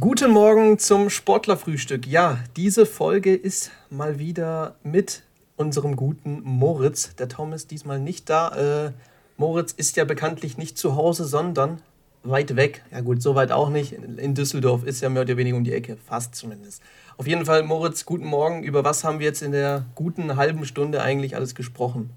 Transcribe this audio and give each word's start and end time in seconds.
Guten 0.00 0.30
Morgen 0.30 0.78
zum 0.78 1.10
Sportlerfrühstück. 1.10 2.06
Ja, 2.06 2.38
diese 2.56 2.86
Folge 2.86 3.34
ist 3.34 3.72
mal 3.90 4.18
wieder 4.18 4.76
mit 4.82 5.22
unserem 5.56 5.96
guten 5.96 6.40
Moritz. 6.44 7.14
Der 7.16 7.28
Tom 7.28 7.52
ist 7.52 7.70
diesmal 7.70 8.00
nicht 8.00 8.30
da. 8.30 8.86
Äh, 8.86 8.92
Moritz 9.36 9.72
ist 9.72 9.98
ja 9.98 10.04
bekanntlich 10.06 10.56
nicht 10.56 10.78
zu 10.78 10.96
Hause, 10.96 11.26
sondern 11.26 11.82
weit 12.22 12.56
weg. 12.56 12.82
Ja 12.90 13.02
gut, 13.02 13.20
so 13.20 13.34
weit 13.34 13.52
auch 13.52 13.68
nicht. 13.68 13.92
In 13.92 14.34
Düsseldorf 14.34 14.82
ist 14.84 15.02
ja 15.02 15.10
mehr 15.10 15.22
oder 15.22 15.36
weniger 15.36 15.58
um 15.58 15.64
die 15.64 15.74
Ecke, 15.74 15.98
fast 16.06 16.36
zumindest. 16.36 16.82
Auf 17.18 17.26
jeden 17.26 17.44
Fall, 17.44 17.62
Moritz, 17.62 18.06
guten 18.06 18.24
Morgen. 18.24 18.62
Über 18.62 18.84
was 18.84 19.04
haben 19.04 19.18
wir 19.18 19.26
jetzt 19.26 19.42
in 19.42 19.52
der 19.52 19.84
guten 19.94 20.36
halben 20.36 20.64
Stunde 20.64 21.02
eigentlich 21.02 21.36
alles 21.36 21.54
gesprochen? 21.54 22.08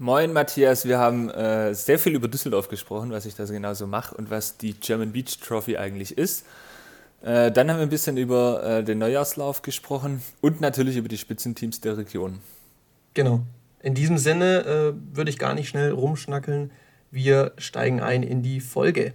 Moin 0.00 0.32
Matthias, 0.32 0.84
wir 0.84 1.00
haben 1.00 1.28
äh, 1.28 1.74
sehr 1.74 1.98
viel 1.98 2.14
über 2.14 2.28
Düsseldorf 2.28 2.68
gesprochen, 2.68 3.10
was 3.10 3.26
ich 3.26 3.34
da 3.34 3.46
so 3.46 3.52
genau 3.52 3.74
so 3.74 3.88
mache 3.88 4.14
und 4.14 4.30
was 4.30 4.56
die 4.56 4.74
German 4.74 5.10
Beach 5.10 5.40
Trophy 5.40 5.76
eigentlich 5.76 6.16
ist. 6.16 6.46
Äh, 7.20 7.50
dann 7.50 7.68
haben 7.68 7.78
wir 7.78 7.82
ein 7.82 7.88
bisschen 7.88 8.16
über 8.16 8.62
äh, 8.62 8.84
den 8.84 8.98
Neujahrslauf 8.98 9.60
gesprochen 9.62 10.22
und 10.40 10.60
natürlich 10.60 10.96
über 10.96 11.08
die 11.08 11.18
Spitzenteams 11.18 11.80
der 11.80 11.96
Region. 11.96 12.38
Genau. 13.14 13.40
In 13.82 13.94
diesem 13.94 14.18
Sinne 14.18 14.60
äh, 14.60 15.16
würde 15.16 15.30
ich 15.30 15.38
gar 15.38 15.54
nicht 15.54 15.68
schnell 15.68 15.90
rumschnackeln. 15.90 16.70
Wir 17.10 17.50
steigen 17.58 18.00
ein 18.00 18.22
in 18.22 18.42
die 18.42 18.60
Folge. 18.60 19.14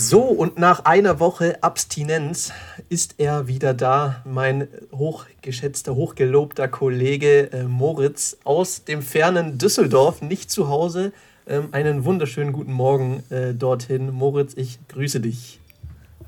So, 0.00 0.20
und 0.20 0.60
nach 0.60 0.84
einer 0.84 1.18
Woche 1.18 1.60
Abstinenz 1.60 2.52
ist 2.88 3.16
er 3.18 3.48
wieder 3.48 3.74
da, 3.74 4.22
mein 4.24 4.68
hochgeschätzter, 4.92 5.96
hochgelobter 5.96 6.68
Kollege 6.68 7.50
äh, 7.50 7.64
Moritz 7.64 8.36
aus 8.44 8.84
dem 8.84 9.02
fernen 9.02 9.58
Düsseldorf, 9.58 10.22
nicht 10.22 10.52
zu 10.52 10.68
Hause. 10.68 11.10
Ähm, 11.48 11.70
einen 11.72 12.04
wunderschönen 12.04 12.52
guten 12.52 12.70
Morgen 12.70 13.24
äh, 13.30 13.54
dorthin. 13.54 14.12
Moritz, 14.12 14.52
ich 14.54 14.78
grüße 14.86 15.18
dich. 15.18 15.58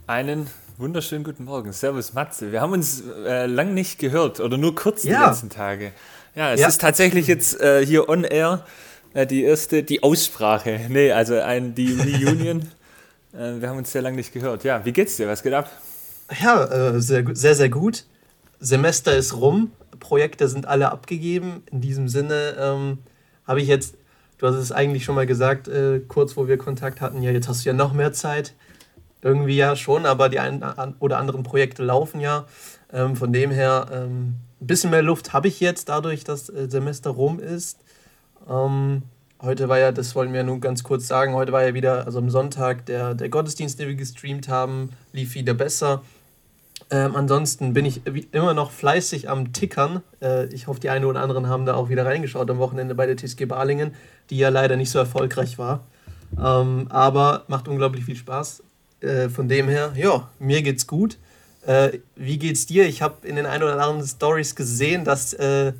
Einen 0.08 0.48
wunderschönen 0.76 1.22
guten 1.22 1.44
Morgen. 1.44 1.72
Servus 1.72 2.12
Matze. 2.12 2.50
Wir 2.50 2.62
haben 2.62 2.72
uns 2.72 3.04
äh, 3.24 3.46
lang 3.46 3.72
nicht 3.72 4.00
gehört 4.00 4.40
oder 4.40 4.58
nur 4.58 4.74
kurz 4.74 5.04
ja. 5.04 5.20
die 5.20 5.30
letzten 5.30 5.48
Tage. 5.48 5.92
Ja, 6.34 6.52
es 6.52 6.58
ja. 6.58 6.66
ist 6.66 6.80
tatsächlich 6.80 7.28
jetzt 7.28 7.60
äh, 7.60 7.86
hier 7.86 8.08
on 8.08 8.24
air 8.24 8.66
äh, 9.14 9.28
die 9.28 9.44
erste, 9.44 9.84
die 9.84 10.02
Aussprache. 10.02 10.80
Nee, 10.88 11.12
also 11.12 11.38
ein, 11.38 11.76
die 11.76 11.92
Reunion. 11.92 12.68
Äh, 13.32 13.60
wir 13.60 13.68
haben 13.68 13.78
uns 13.78 13.92
sehr 13.92 14.02
lange 14.02 14.16
nicht 14.16 14.32
gehört. 14.32 14.64
Ja, 14.64 14.84
wie 14.84 14.92
geht's 14.92 15.16
dir? 15.16 15.28
Was 15.28 15.42
geht 15.42 15.52
ab? 15.52 15.70
Ja, 16.40 16.64
äh, 16.64 17.00
sehr, 17.00 17.24
sehr, 17.34 17.54
sehr 17.54 17.68
gut. 17.68 18.04
Semester 18.60 19.16
ist 19.16 19.34
rum, 19.34 19.72
Projekte 19.98 20.48
sind 20.48 20.66
alle 20.66 20.90
abgegeben. 20.92 21.62
In 21.70 21.80
diesem 21.80 22.08
Sinne 22.08 22.56
ähm, 22.58 22.98
habe 23.46 23.60
ich 23.60 23.68
jetzt, 23.68 23.96
du 24.38 24.46
hast 24.46 24.56
es 24.56 24.72
eigentlich 24.72 25.04
schon 25.04 25.14
mal 25.14 25.26
gesagt, 25.26 25.68
äh, 25.68 26.00
kurz 26.00 26.36
wo 26.36 26.46
wir 26.46 26.58
Kontakt 26.58 27.00
hatten, 27.00 27.22
ja, 27.22 27.30
jetzt 27.30 27.48
hast 27.48 27.64
du 27.64 27.70
ja 27.70 27.72
noch 27.74 27.92
mehr 27.92 28.12
Zeit. 28.12 28.54
Irgendwie 29.22 29.56
ja 29.56 29.76
schon, 29.76 30.06
aber 30.06 30.28
die 30.28 30.38
ein 30.38 30.62
oder 30.98 31.18
anderen 31.18 31.42
Projekte 31.42 31.82
laufen 31.82 32.20
ja. 32.20 32.46
Ähm, 32.92 33.16
von 33.16 33.32
dem 33.32 33.50
her, 33.50 33.86
ähm, 33.92 34.36
ein 34.60 34.66
bisschen 34.66 34.90
mehr 34.90 35.02
Luft 35.02 35.32
habe 35.32 35.48
ich 35.48 35.60
jetzt, 35.60 35.88
dadurch, 35.88 36.24
dass 36.24 36.48
äh, 36.48 36.68
Semester 36.68 37.10
rum 37.10 37.38
ist. 37.38 37.78
Heute 39.42 39.70
war 39.70 39.78
ja, 39.78 39.90
das 39.90 40.14
wollen 40.14 40.34
wir 40.34 40.42
nun 40.42 40.60
ganz 40.60 40.82
kurz 40.82 41.06
sagen, 41.06 41.32
heute 41.32 41.50
war 41.50 41.64
ja 41.64 41.72
wieder, 41.72 42.04
also 42.04 42.18
am 42.18 42.28
Sonntag, 42.28 42.84
der, 42.84 43.14
der 43.14 43.30
Gottesdienst, 43.30 43.78
den 43.78 43.88
wir 43.88 43.94
gestreamt 43.94 44.50
haben, 44.50 44.90
lief 45.14 45.34
wieder 45.34 45.54
besser. 45.54 46.02
Ähm, 46.90 47.16
ansonsten 47.16 47.72
bin 47.72 47.86
ich 47.86 48.02
immer 48.32 48.52
noch 48.52 48.70
fleißig 48.70 49.30
am 49.30 49.54
Tickern. 49.54 50.02
Äh, 50.20 50.46
ich 50.52 50.66
hoffe, 50.66 50.80
die 50.80 50.90
einen 50.90 51.06
oder 51.06 51.22
anderen 51.22 51.48
haben 51.48 51.64
da 51.64 51.74
auch 51.74 51.88
wieder 51.88 52.04
reingeschaut 52.04 52.50
am 52.50 52.58
Wochenende 52.58 52.94
bei 52.94 53.06
der 53.06 53.16
TSG 53.16 53.46
Balingen, 53.46 53.94
die 54.28 54.36
ja 54.36 54.50
leider 54.50 54.76
nicht 54.76 54.90
so 54.90 54.98
erfolgreich 54.98 55.56
war. 55.56 55.86
Ähm, 56.38 56.88
aber 56.90 57.44
macht 57.46 57.66
unglaublich 57.66 58.04
viel 58.04 58.16
Spaß. 58.16 58.62
Äh, 59.00 59.30
von 59.30 59.48
dem 59.48 59.68
her, 59.68 59.92
ja, 59.96 60.28
mir 60.38 60.60
geht's 60.60 60.86
gut. 60.86 61.16
Äh, 61.64 62.00
wie 62.14 62.38
geht's 62.38 62.66
dir? 62.66 62.86
Ich 62.86 63.00
habe 63.00 63.26
in 63.26 63.36
den 63.36 63.46
ein 63.46 63.62
oder 63.62 63.72
anderen 63.72 64.06
Stories 64.06 64.54
gesehen, 64.54 65.04
dass 65.04 65.32
äh, 65.32 65.72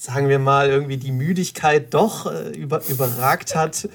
sagen 0.00 0.30
wir 0.30 0.38
mal, 0.38 0.70
irgendwie 0.70 0.96
die 0.96 1.12
Müdigkeit 1.12 1.92
doch 1.92 2.24
äh, 2.24 2.56
über, 2.56 2.80
überragt 2.88 3.54
hat. 3.54 3.86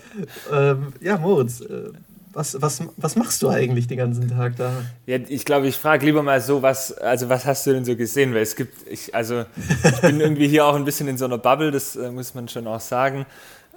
Ähm, 0.51 0.93
ja, 1.01 1.17
Moritz, 1.17 1.61
äh, 1.61 1.89
was, 2.31 2.61
was, 2.61 2.83
was 2.95 3.15
machst 3.15 3.41
du 3.41 3.49
eigentlich 3.49 3.87
den 3.87 3.97
ganzen 3.97 4.29
Tag 4.29 4.55
da? 4.55 4.71
Ja, 5.07 5.17
ich 5.27 5.45
glaube, 5.45 5.65
ich 5.65 5.77
frage 5.77 6.05
lieber 6.05 6.21
mal 6.21 6.41
so, 6.41 6.61
was, 6.61 6.95
also 6.95 7.27
was 7.29 7.45
hast 7.45 7.65
du 7.65 7.73
denn 7.73 7.85
so 7.85 7.95
gesehen? 7.95 8.35
Weil 8.35 8.43
es 8.43 8.55
gibt, 8.55 8.87
ich, 8.87 9.15
also 9.15 9.45
ich 9.83 10.01
bin 10.01 10.19
irgendwie 10.21 10.47
hier 10.47 10.67
auch 10.67 10.75
ein 10.75 10.85
bisschen 10.85 11.07
in 11.07 11.17
so 11.17 11.25
einer 11.25 11.39
Bubble, 11.39 11.71
das 11.71 11.95
äh, 11.95 12.11
muss 12.11 12.35
man 12.35 12.49
schon 12.49 12.67
auch 12.67 12.81
sagen. 12.81 13.25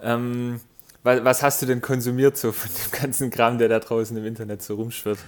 Ähm, 0.02 0.60
was, 1.02 1.24
was 1.24 1.42
hast 1.42 1.62
du 1.62 1.66
denn 1.66 1.80
konsumiert 1.80 2.36
so 2.36 2.52
von 2.52 2.68
dem 2.68 3.00
ganzen 3.00 3.30
Kram, 3.30 3.56
der 3.56 3.70
da 3.70 3.78
draußen 3.78 4.14
im 4.14 4.26
Internet 4.26 4.60
so 4.62 4.74
rumschwirrt? 4.74 5.18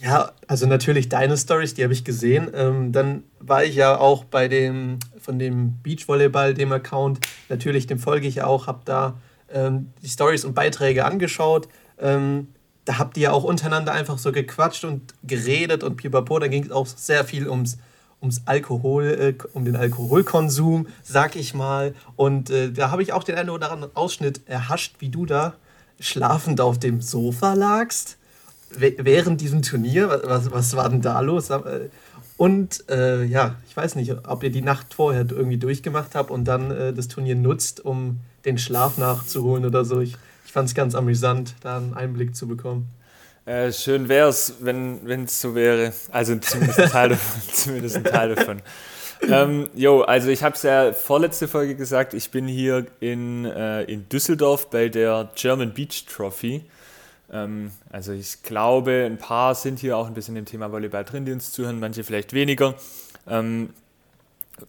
Ja, 0.00 0.32
also 0.48 0.66
natürlich 0.66 1.08
deine 1.08 1.36
Stories, 1.36 1.74
die 1.74 1.82
habe 1.82 1.92
ich 1.92 2.04
gesehen. 2.04 2.50
Ähm, 2.54 2.92
dann 2.92 3.24
war 3.38 3.64
ich 3.64 3.74
ja 3.74 3.96
auch 3.98 4.24
bei 4.24 4.48
dem, 4.48 4.98
von 5.18 5.38
dem 5.38 5.80
Beachvolleyball, 5.82 6.54
dem 6.54 6.72
Account, 6.72 7.20
natürlich, 7.48 7.86
dem 7.86 7.98
folge 7.98 8.26
ich 8.26 8.36
ja 8.36 8.46
auch, 8.46 8.66
habe 8.66 8.80
da 8.84 9.14
ähm, 9.52 9.92
die 10.02 10.08
Stories 10.08 10.44
und 10.44 10.54
Beiträge 10.54 11.04
angeschaut. 11.04 11.68
Ähm, 11.98 12.48
da 12.84 12.98
habt 12.98 13.16
ihr 13.16 13.24
ja 13.24 13.32
auch 13.32 13.44
untereinander 13.44 13.92
einfach 13.92 14.18
so 14.18 14.32
gequatscht 14.32 14.84
und 14.84 15.14
geredet 15.22 15.82
und 15.82 15.96
pipapo. 15.96 16.38
Da 16.38 16.48
ging 16.48 16.64
es 16.64 16.70
auch 16.70 16.86
sehr 16.86 17.24
viel 17.24 17.48
ums, 17.48 17.78
ums 18.20 18.42
Alkohol, 18.46 19.36
äh, 19.40 19.48
um 19.54 19.64
den 19.64 19.76
Alkoholkonsum, 19.76 20.88
sag 21.02 21.36
ich 21.36 21.54
mal. 21.54 21.94
Und 22.16 22.50
äh, 22.50 22.72
da 22.72 22.90
habe 22.90 23.02
ich 23.02 23.12
auch 23.12 23.24
den 23.24 23.36
einen 23.36 23.50
oder 23.50 23.70
anderen 23.70 23.96
Ausschnitt 23.96 24.42
erhascht, 24.46 24.96
wie 24.98 25.08
du 25.08 25.24
da 25.24 25.54
schlafend 26.00 26.60
auf 26.60 26.78
dem 26.78 27.00
Sofa 27.00 27.54
lagst 27.54 28.18
während 28.80 29.40
diesem 29.40 29.62
Turnier? 29.62 30.22
Was, 30.24 30.50
was 30.50 30.76
war 30.76 30.88
denn 30.88 31.00
da 31.00 31.20
los? 31.20 31.50
Und 32.36 32.88
äh, 32.90 33.24
ja, 33.24 33.56
ich 33.68 33.76
weiß 33.76 33.94
nicht, 33.94 34.12
ob 34.26 34.42
ihr 34.42 34.50
die 34.50 34.62
Nacht 34.62 34.94
vorher 34.94 35.26
irgendwie 35.30 35.58
durchgemacht 35.58 36.14
habt 36.14 36.30
und 36.30 36.44
dann 36.44 36.70
äh, 36.70 36.92
das 36.92 37.08
Turnier 37.08 37.36
nutzt, 37.36 37.84
um 37.84 38.20
den 38.44 38.58
Schlaf 38.58 38.98
nachzuholen 38.98 39.64
oder 39.64 39.84
so. 39.84 40.00
Ich, 40.00 40.16
ich 40.44 40.52
fand 40.52 40.68
es 40.68 40.74
ganz 40.74 40.94
amüsant, 40.94 41.54
da 41.60 41.76
einen 41.76 41.94
Einblick 41.94 42.34
zu 42.34 42.48
bekommen. 42.48 42.88
Äh, 43.46 43.72
schön 43.72 44.08
wäre 44.08 44.28
es, 44.30 44.54
wenn 44.60 45.24
es 45.24 45.40
so 45.40 45.54
wäre. 45.54 45.92
Also 46.10 46.36
zumindest 46.36 46.80
ein 46.80 46.90
Teil 46.90 47.08
davon. 47.10 47.42
zumindest 47.52 47.96
ein 47.96 48.04
Teil 48.04 48.34
davon. 48.34 48.62
ähm, 49.28 49.68
jo, 49.74 50.02
also 50.02 50.28
ich 50.28 50.42
habe 50.42 50.56
es 50.56 50.62
ja 50.62 50.92
vorletzte 50.92 51.46
Folge 51.46 51.76
gesagt, 51.76 52.14
ich 52.14 52.30
bin 52.30 52.48
hier 52.48 52.86
in, 53.00 53.44
äh, 53.44 53.82
in 53.84 54.08
Düsseldorf 54.08 54.70
bei 54.70 54.88
der 54.88 55.30
German 55.36 55.72
Beach 55.72 56.06
Trophy. 56.06 56.64
Ähm, 57.32 57.70
also 57.90 58.12
ich 58.12 58.42
glaube, 58.42 59.04
ein 59.06 59.18
paar 59.18 59.54
sind 59.54 59.78
hier 59.78 59.96
auch 59.96 60.06
ein 60.06 60.14
bisschen 60.14 60.36
im 60.36 60.44
Thema 60.44 60.70
Volleyball 60.70 61.04
drin, 61.04 61.24
die 61.24 61.32
uns 61.32 61.52
zuhören, 61.52 61.80
manche 61.80 62.04
vielleicht 62.04 62.32
weniger. 62.32 62.74
Ähm, 63.28 63.70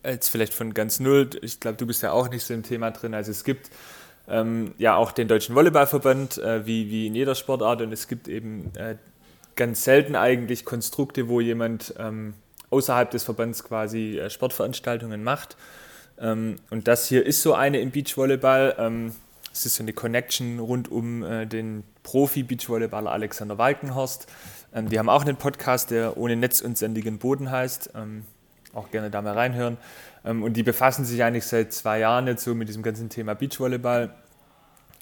jetzt 0.04 0.30
vielleicht 0.30 0.54
von 0.54 0.74
ganz 0.74 1.00
null, 1.00 1.30
ich 1.42 1.60
glaube, 1.60 1.78
du 1.78 1.86
bist 1.86 2.02
ja 2.02 2.12
auch 2.12 2.30
nicht 2.30 2.44
so 2.44 2.54
im 2.54 2.64
Thema 2.64 2.92
drin. 2.92 3.14
Also 3.14 3.32
es 3.32 3.44
gibt 3.44 3.70
ähm, 4.28 4.74
ja 4.78 4.96
auch 4.96 5.12
den 5.12 5.28
Deutschen 5.28 5.56
Volleyballverband, 5.56 6.38
äh, 6.40 6.66
wie, 6.66 6.90
wie 6.90 7.08
in 7.08 7.16
jeder 7.16 7.36
Sportart, 7.36 7.82
und 7.82 7.92
es 7.92 8.08
gibt 8.08 8.28
eben 8.28 8.72
äh, 8.76 8.96
ganz 9.56 9.84
selten 9.84 10.16
eigentlich 10.16 10.66
Konstrukte, 10.66 11.30
wo 11.30 11.40
jemand 11.40 11.94
außerhalb 12.72 13.10
des 13.12 13.24
Verbands 13.24 13.64
quasi 13.64 14.20
äh, 14.20 14.30
Sportveranstaltungen 14.30 15.24
macht. 15.24 15.56
Und 16.18 16.88
das 16.88 17.08
hier 17.08 17.26
ist 17.26 17.42
so 17.42 17.54
eine 17.54 17.80
im 17.80 17.92
Beachvolleyball. 17.92 19.02
Es 19.56 19.66
ist 19.66 19.76
so 19.76 19.84
eine 19.84 19.94
Connection 19.94 20.60
rund 20.60 20.92
um 20.92 21.24
äh, 21.24 21.46
den 21.46 21.86
Profi-Beachvolleyballer 22.04 23.10
Alexander 23.10 23.58
Walkenhorst. 23.58 24.28
Ähm, 24.74 24.90
die 24.90 25.00
haben 25.00 25.08
auch 25.08 25.22
einen 25.22 25.38
Podcast, 25.38 25.92
der 25.92 26.18
ohne 26.18 26.36
Netz 26.36 26.60
und 26.60 26.78
sendigen 26.78 27.20
Boden 27.20 27.50
heißt. 27.50 27.92
Ähm, 27.96 28.26
auch 28.74 28.92
gerne 28.92 29.10
da 29.10 29.22
mal 29.22 29.34
reinhören. 29.34 29.78
Ähm, 30.26 30.44
und 30.44 30.58
die 30.58 30.64
befassen 30.64 31.06
sich 31.06 31.24
eigentlich 31.24 31.46
seit 31.46 31.72
zwei 31.72 32.00
Jahren 32.00 32.28
jetzt 32.28 32.44
so 32.44 32.54
mit 32.54 32.68
diesem 32.68 32.84
ganzen 32.84 33.08
Thema 33.08 33.34
Beachvolleyball 33.34 34.14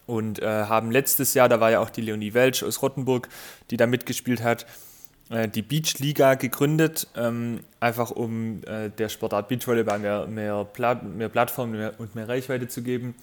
und 0.05 0.39
äh, 0.39 0.45
haben 0.45 0.91
letztes 0.91 1.33
Jahr, 1.33 1.49
da 1.49 1.59
war 1.59 1.71
ja 1.71 1.79
auch 1.79 1.89
die 1.89 2.01
Leonie 2.01 2.35
Welsch 2.35 2.61
aus 2.61 2.83
Rottenburg, 2.83 3.29
die 3.71 3.77
da 3.77 3.87
mitgespielt 3.87 4.43
hat, 4.43 4.67
äh, 5.31 5.47
die 5.47 5.63
Beachliga 5.63 6.35
gegründet, 6.35 7.07
ähm, 7.15 7.61
einfach 7.79 8.11
um 8.11 8.61
äh, 8.67 8.91
der 8.91 9.09
Sportart 9.09 9.47
Beachvolleyball 9.47 9.97
mehr, 9.97 10.27
mehr, 10.27 10.63
Pla 10.63 10.93
mehr 10.93 11.29
Plattform 11.29 11.71
mehr, 11.71 11.93
und 11.97 12.13
mehr 12.13 12.29
Reichweite 12.29 12.67
zu 12.67 12.83
geben. 12.83 13.15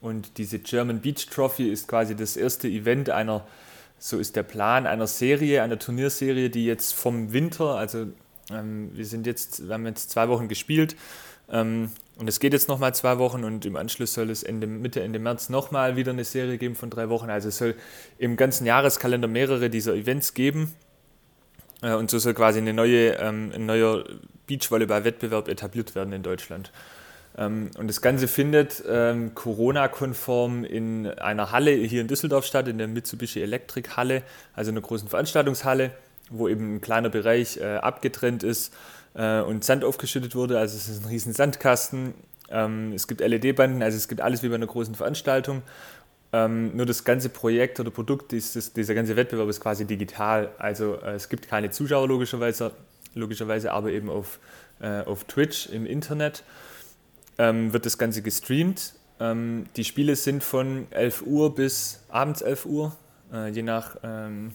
Und 0.00 0.38
diese 0.38 0.58
German 0.58 1.00
Beach 1.00 1.26
Trophy 1.26 1.70
ist 1.70 1.88
quasi 1.88 2.14
das 2.14 2.36
erste 2.36 2.68
Event 2.68 3.10
einer, 3.10 3.46
so 3.98 4.18
ist 4.18 4.36
der 4.36 4.44
Plan, 4.44 4.86
einer 4.86 5.06
Serie, 5.06 5.62
einer 5.62 5.78
Turnierserie, 5.78 6.50
die 6.50 6.66
jetzt 6.66 6.94
vom 6.94 7.32
Winter, 7.32 7.76
also 7.76 8.06
ähm, 8.50 8.90
wir 8.94 9.04
sind 9.04 9.26
jetzt, 9.26 9.66
wir 9.66 9.74
haben 9.74 9.86
jetzt 9.86 10.10
zwei 10.10 10.28
Wochen 10.28 10.48
gespielt 10.48 10.96
ähm, 11.50 11.90
und 12.16 12.28
es 12.28 12.40
geht 12.40 12.52
jetzt 12.52 12.68
nochmal 12.68 12.94
zwei 12.94 13.18
Wochen 13.18 13.44
und 13.44 13.64
im 13.66 13.76
Anschluss 13.76 14.14
soll 14.14 14.30
es 14.30 14.42
Ende, 14.42 14.66
Mitte, 14.66 15.02
Ende 15.02 15.18
März 15.18 15.48
nochmal 15.48 15.96
wieder 15.96 16.12
eine 16.12 16.24
Serie 16.24 16.58
geben 16.58 16.74
von 16.74 16.90
drei 16.90 17.08
Wochen. 17.08 17.30
Also 17.30 17.48
es 17.48 17.58
soll 17.58 17.74
im 18.18 18.36
ganzen 18.36 18.66
Jahreskalender 18.66 19.28
mehrere 19.28 19.70
dieser 19.70 19.94
Events 19.94 20.34
geben. 20.34 20.74
Äh, 21.82 21.94
und 21.94 22.10
so 22.10 22.18
soll 22.18 22.34
quasi 22.34 22.58
eine 22.58 22.72
neue, 22.72 23.12
ähm, 23.14 23.52
ein 23.54 23.66
neuer 23.66 24.04
Beachvolleyball-Wettbewerb 24.46 25.48
etabliert 25.48 25.94
werden 25.94 26.12
in 26.12 26.22
Deutschland. 26.22 26.72
Ähm, 27.38 27.70
und 27.78 27.88
das 27.88 28.02
Ganze 28.02 28.26
findet 28.26 28.82
ähm, 28.88 29.34
Corona-konform 29.34 30.64
in 30.64 31.06
einer 31.06 31.52
Halle 31.52 31.70
hier 31.70 32.00
in 32.00 32.08
Düsseldorf 32.08 32.44
statt, 32.44 32.68
in 32.68 32.78
der 32.78 32.88
Mitsubishi 32.88 33.40
Electric 33.40 33.90
Halle, 33.96 34.22
also 34.54 34.70
einer 34.70 34.80
großen 34.80 35.08
Veranstaltungshalle, 35.08 35.92
wo 36.30 36.48
eben 36.48 36.76
ein 36.76 36.80
kleiner 36.80 37.08
Bereich 37.08 37.58
äh, 37.58 37.76
abgetrennt 37.76 38.42
ist 38.42 38.74
äh, 39.14 39.40
und 39.40 39.64
Sand 39.64 39.84
aufgeschüttet 39.84 40.34
wurde. 40.34 40.58
Also 40.58 40.76
es 40.76 40.88
ist 40.88 41.04
ein 41.04 41.08
riesen 41.08 41.32
Sandkasten. 41.32 42.14
Ähm, 42.50 42.92
es 42.92 43.06
gibt 43.06 43.20
LED-Banden, 43.20 43.82
also 43.82 43.96
es 43.96 44.08
gibt 44.08 44.20
alles 44.20 44.42
wie 44.42 44.48
bei 44.48 44.56
einer 44.56 44.66
großen 44.66 44.94
Veranstaltung. 44.94 45.62
Ähm, 46.32 46.76
nur 46.76 46.86
das 46.86 47.04
ganze 47.04 47.28
Projekt 47.28 47.80
oder 47.80 47.90
Produkt, 47.90 48.32
dieses, 48.32 48.72
dieser 48.72 48.94
ganze 48.94 49.16
Wettbewerb 49.16 49.48
ist 49.48 49.60
quasi 49.60 49.84
digital. 49.84 50.50
Also 50.58 50.96
äh, 50.96 51.12
es 51.12 51.28
gibt 51.28 51.48
keine 51.48 51.70
Zuschauer 51.70 52.08
logischerweise, 52.08 52.72
logischerweise 53.14 53.72
aber 53.72 53.90
eben 53.92 54.10
auf, 54.10 54.40
äh, 54.80 55.02
auf 55.02 55.24
Twitch 55.24 55.68
im 55.68 55.86
Internet 55.86 56.42
ähm, 57.38 57.72
wird 57.72 57.86
das 57.86 57.98
Ganze 57.98 58.22
gestreamt. 58.22 58.94
Ähm, 59.20 59.66
die 59.76 59.84
Spiele 59.84 60.16
sind 60.16 60.44
von 60.44 60.86
11 60.90 61.22
Uhr 61.22 61.54
bis 61.54 62.02
abends 62.08 62.42
11 62.42 62.66
Uhr. 62.66 62.96
Äh, 63.32 63.48
je 63.50 63.62
nach 63.62 63.96
ähm, 64.02 64.52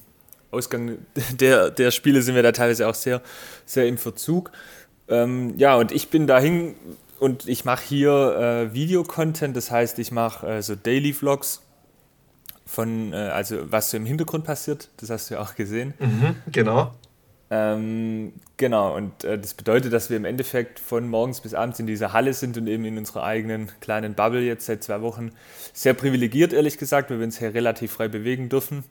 Ausgang 0.51 0.97
der, 1.39 1.71
der 1.71 1.91
Spiele 1.91 2.21
sind 2.21 2.35
wir 2.35 2.43
da 2.43 2.51
teilweise 2.51 2.87
auch 2.87 2.95
sehr, 2.95 3.21
sehr 3.65 3.87
im 3.87 3.97
Verzug. 3.97 4.51
Ähm, 5.07 5.55
ja, 5.57 5.75
und 5.75 5.91
ich 5.91 6.09
bin 6.09 6.27
dahin 6.27 6.75
und 7.19 7.47
ich 7.47 7.65
mache 7.65 7.83
hier 7.83 8.69
äh, 8.71 8.73
Videocontent, 8.73 9.55
das 9.55 9.71
heißt, 9.71 9.99
ich 9.99 10.11
mache 10.11 10.47
äh, 10.47 10.61
so 10.61 10.75
Daily 10.75 11.13
Vlogs 11.13 11.61
von, 12.65 13.13
äh, 13.13 13.15
also 13.15 13.71
was 13.71 13.91
so 13.91 13.97
im 13.97 14.05
Hintergrund 14.05 14.45
passiert, 14.45 14.89
das 14.97 15.09
hast 15.09 15.29
du 15.29 15.35
ja 15.35 15.41
auch 15.41 15.55
gesehen. 15.55 15.93
Mhm, 15.99 16.35
genau. 16.51 16.93
Ähm, 17.55 18.33
genau, 18.57 18.95
und 18.95 19.23
äh, 19.23 19.37
das 19.37 19.53
bedeutet, 19.53 19.93
dass 19.93 20.09
wir 20.09 20.17
im 20.17 20.25
Endeffekt 20.25 20.79
von 20.79 21.07
morgens 21.07 21.39
bis 21.39 21.53
abends 21.53 21.79
in 21.79 21.85
dieser 21.85 22.11
Halle 22.11 22.33
sind 22.33 22.57
und 22.57 22.65
eben 22.65 22.83
in 22.83 22.97
unserer 22.97 23.23
eigenen 23.23 23.69
kleinen 23.79 24.15
Bubble 24.15 24.41
jetzt 24.41 24.65
seit 24.65 24.83
zwei 24.83 25.01
Wochen. 25.01 25.29
Sehr 25.71 25.93
privilegiert, 25.93 26.51
ehrlich 26.51 26.79
gesagt, 26.79 27.11
weil 27.11 27.19
wir 27.19 27.25
uns 27.25 27.37
hier 27.37 27.53
relativ 27.53 27.91
frei 27.91 28.07
bewegen 28.07 28.49
dürfen. 28.49 28.83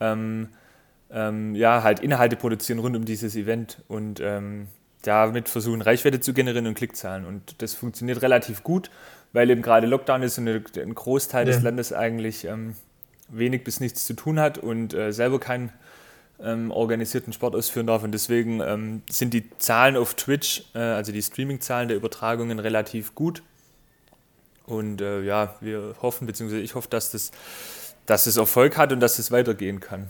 Ähm, 0.00 0.48
ähm, 1.10 1.54
ja, 1.54 1.82
halt 1.82 2.00
Inhalte 2.00 2.36
produzieren 2.36 2.78
rund 2.78 2.94
um 2.94 3.06
dieses 3.06 3.36
Event 3.36 3.78
und 3.88 4.20
ähm, 4.20 4.68
damit 5.00 5.48
versuchen, 5.48 5.80
Reichweite 5.80 6.20
zu 6.20 6.34
generieren 6.34 6.66
und 6.66 6.74
Klickzahlen. 6.74 7.24
Und 7.24 7.62
das 7.62 7.72
funktioniert 7.72 8.20
relativ 8.20 8.62
gut, 8.64 8.90
weil 9.32 9.48
eben 9.48 9.62
gerade 9.62 9.86
Lockdown 9.86 10.22
ist 10.22 10.36
und 10.36 10.46
ein 10.46 10.94
Großteil 10.94 11.48
ja. 11.48 11.54
des 11.54 11.62
Landes 11.62 11.94
eigentlich 11.94 12.44
ähm, 12.44 12.74
wenig 13.28 13.64
bis 13.64 13.80
nichts 13.80 14.04
zu 14.04 14.12
tun 14.12 14.38
hat 14.38 14.58
und 14.58 14.92
äh, 14.92 15.10
selber 15.10 15.40
kein 15.40 15.72
ähm, 16.42 16.70
organisierten 16.70 17.32
Sport 17.32 17.54
ausführen 17.54 17.86
darf. 17.86 18.02
Und 18.02 18.12
deswegen 18.12 18.60
ähm, 18.60 19.02
sind 19.10 19.34
die 19.34 19.48
Zahlen 19.58 19.96
auf 19.96 20.14
Twitch, 20.14 20.64
äh, 20.74 20.78
also 20.78 21.12
die 21.12 21.22
Streaming-Zahlen 21.22 21.88
der 21.88 21.96
Übertragungen, 21.96 22.58
relativ 22.58 23.14
gut. 23.14 23.42
Und 24.66 25.00
äh, 25.00 25.22
ja, 25.22 25.54
wir 25.60 25.94
hoffen, 26.00 26.26
beziehungsweise 26.26 26.62
ich 26.62 26.74
hoffe, 26.74 26.88
dass 26.88 27.10
das, 27.10 27.30
dass 28.06 28.26
es 28.26 28.36
Erfolg 28.36 28.76
hat 28.76 28.92
und 28.92 29.00
dass 29.00 29.18
es 29.18 29.30
weitergehen 29.30 29.80
kann. 29.80 30.08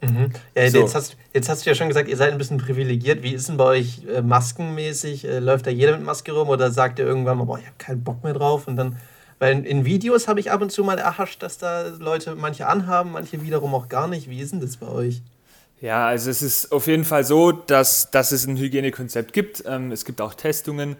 Mhm. 0.00 0.30
Ja, 0.54 0.70
so. 0.70 0.80
jetzt, 0.80 0.94
hast, 0.94 1.16
jetzt 1.32 1.48
hast 1.48 1.64
du 1.64 1.70
ja 1.70 1.74
schon 1.74 1.88
gesagt, 1.88 2.08
ihr 2.08 2.16
seid 2.16 2.32
ein 2.32 2.38
bisschen 2.38 2.58
privilegiert. 2.58 3.22
Wie 3.22 3.32
ist 3.32 3.48
denn 3.48 3.56
bei 3.56 3.64
euch 3.64 4.02
äh, 4.06 4.22
maskenmäßig? 4.22 5.24
Äh, 5.24 5.38
läuft 5.38 5.66
da 5.66 5.70
jeder 5.70 5.96
mit 5.96 6.04
Maske 6.04 6.32
rum 6.32 6.48
oder 6.48 6.70
sagt 6.70 6.98
ihr 6.98 7.06
irgendwann 7.06 7.38
mal, 7.38 7.44
boah, 7.44 7.58
ich 7.58 7.66
habe 7.66 7.76
keinen 7.78 8.04
Bock 8.04 8.22
mehr 8.22 8.34
drauf? 8.34 8.68
Und 8.68 8.76
dann, 8.76 8.96
weil 9.38 9.52
in, 9.52 9.64
in 9.64 9.84
Videos 9.84 10.28
habe 10.28 10.40
ich 10.40 10.50
ab 10.50 10.60
und 10.60 10.70
zu 10.70 10.84
mal 10.84 10.98
erhascht, 10.98 11.42
dass 11.42 11.58
da 11.58 11.86
Leute 11.98 12.34
manche 12.34 12.66
anhaben, 12.66 13.12
manche 13.12 13.42
wiederum 13.42 13.74
auch 13.74 13.88
gar 13.88 14.08
nicht. 14.08 14.28
Wie 14.28 14.40
ist 14.40 14.52
denn 14.52 14.60
das 14.60 14.76
bei 14.76 14.88
euch? 14.88 15.22
Ja, 15.80 16.06
also 16.06 16.30
es 16.30 16.40
ist 16.42 16.72
auf 16.72 16.86
jeden 16.86 17.04
Fall 17.04 17.24
so, 17.24 17.52
dass, 17.52 18.10
dass 18.10 18.32
es 18.32 18.46
ein 18.46 18.56
Hygienekonzept 18.56 19.32
gibt. 19.32 19.62
Ähm, 19.66 19.92
es 19.92 20.04
gibt 20.04 20.20
auch 20.20 20.34
Testungen. 20.34 20.96